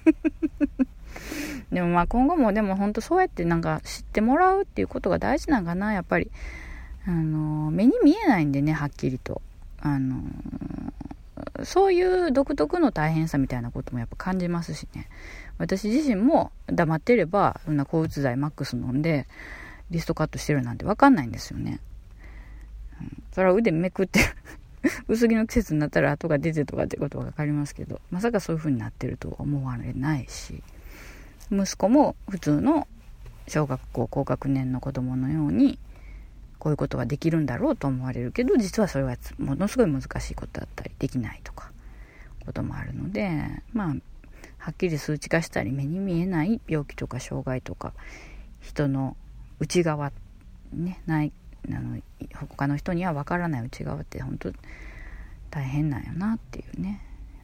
[1.72, 5.92] でもまあ今後もでも本当そうやってなんか知ってもらうっていうことが大事なんかな。
[5.92, 6.30] やっぱり
[7.06, 9.42] あの目に見えないんでねはっきりと。
[9.80, 10.22] あの
[11.64, 15.08] そういう独特の大変さみたいなこともやっぱ感じますしね。
[15.58, 19.26] 私自身も黙ってればそんな抗うつ剤マックス飲んで
[19.90, 21.80] リストカットしてるなんて分かんないんですよね、
[23.00, 24.20] うん、それは腕めくって
[25.08, 30.62] 薄着の季節になったら跡が出てとかってことは分かりますけどまさかそういう風になってるとは思われないし
[31.50, 32.88] 息子も普通の
[33.46, 35.78] 小学校高学年の子供のように
[36.58, 41.70] こういうことができるんだろうと思われるけど実はそれはものすごい難しいことだったりできないとか
[42.44, 43.94] こともあるのでまあ
[44.64, 47.92] はっきり数値化したり目に見えない病気とか障害とか
[48.62, 49.14] 人の
[49.60, 50.10] 内側
[50.72, 51.34] ねない
[51.68, 52.00] あの
[52.48, 54.50] 他の人には分からない内側って本当
[55.50, 57.02] 大変なんやなっていうね。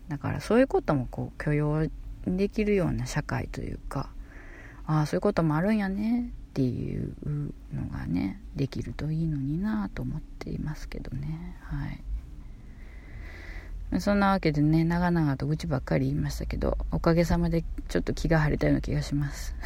[0.08, 1.88] だからそういうこともこう許容
[2.26, 4.08] できるような社会というか
[4.86, 7.14] ああそういうこともあるんやねっていう
[7.74, 11.58] のがねできるといいのになと思っていますけどね。
[11.64, 12.02] はい。
[13.98, 19.54] そんなわけでね長々と愚痴ばっかり言いましたけどおかげさまでちょっと気が晴れたような気がします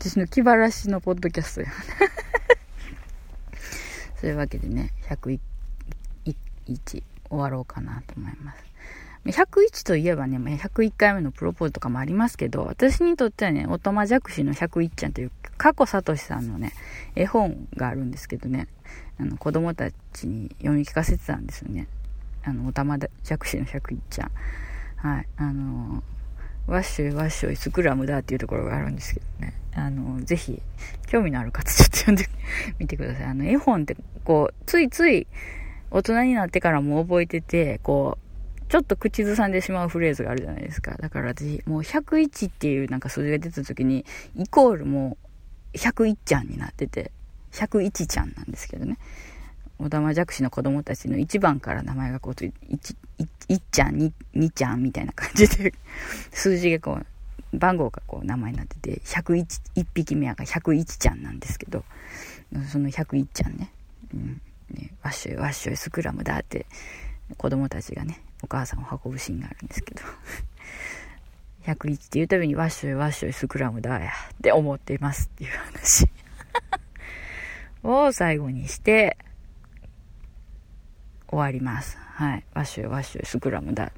[0.00, 1.68] 私の気晴らしのポッドキャストや
[4.20, 5.40] そういうわけでね、101
[6.24, 8.64] 終わろうかなと思います。
[9.26, 16.72] 101といえばね、101回目のプロポーズとかもありますけど、私にとってはね、おたまじゃくしの101ちゃんという、過去さとしさんのね、
[17.14, 18.66] 絵本があるんですけどね、
[19.20, 21.86] あの、子供たちに読み聞かせてたんですよね。
[22.48, 24.30] あの、おたまじゃくしの101ちゃん。
[24.96, 25.26] はい。
[25.36, 26.02] あの
[26.66, 29.54] ワッショイワッショイスクラムだっていうところがあるんですけどね。
[29.74, 30.60] あの、ぜひ、
[31.06, 32.28] 興味のある方ちょっと読んで
[32.78, 33.24] みてください。
[33.24, 35.26] あの、絵本って、こう、ついつい
[35.90, 40.94] 大人になってからも覚えてて、こう、ちょっと口ずさんでしまうフレーズがあるじゃないですか。
[40.98, 44.04] だから私、もう101っていうなんか数字が出た時に、
[44.36, 45.16] イコールも
[45.72, 47.12] う101ちゃんになってて、
[47.52, 48.98] 101ちゃんなんですけどね。
[49.78, 52.52] 小玉弱視の子供たちの1番から名前がこうと、1、
[53.48, 55.72] 1ちゃん、2, 2ちゃんみたいな感じで、
[56.32, 57.06] 数字がこう、
[57.56, 59.44] 番号がこう名前になってて、101、
[59.76, 61.84] 1匹目は101ちゃんなんですけど、
[62.70, 63.70] その101ちゃんね、
[64.12, 66.66] うん、ねワッショイワッショイスクラムだって
[67.36, 70.02] 子供たちがね、お母さんを運ぶシーンがあるんですけど、
[71.72, 76.08] 101って言うたびにワッショイワッショイスクラムだやって思っていますっていう話。
[77.84, 79.16] を最後にして
[81.28, 81.98] 終わります。
[82.14, 82.44] はい。
[82.54, 83.92] ワッショイワッショイスクラムだ。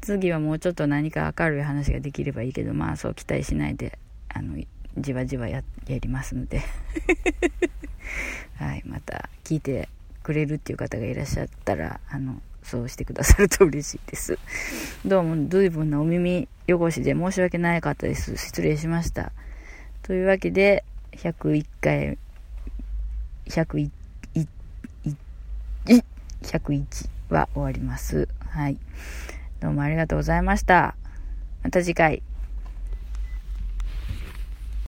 [0.00, 3.98] 次はもうちょっと何か明るい話ができればいいけど、まあそう期待しないで、
[4.28, 4.56] あの、
[4.98, 6.62] じわじわややりますので
[8.56, 9.90] はい、また聞いて
[10.22, 14.38] くれるっていう方がいらっしゃったら、あの、そうしてくださると 嬉しいです。
[15.04, 18.36] どうも随分なお耳汚しで申し訳ないかったです。
[18.36, 19.32] 失礼しました。
[20.02, 22.18] というわけで、101回、
[23.46, 23.90] 101、
[26.42, 28.28] 101は終わります。
[28.40, 28.78] はい。
[29.60, 30.96] どうもありがとうございました。
[31.62, 32.22] また次回。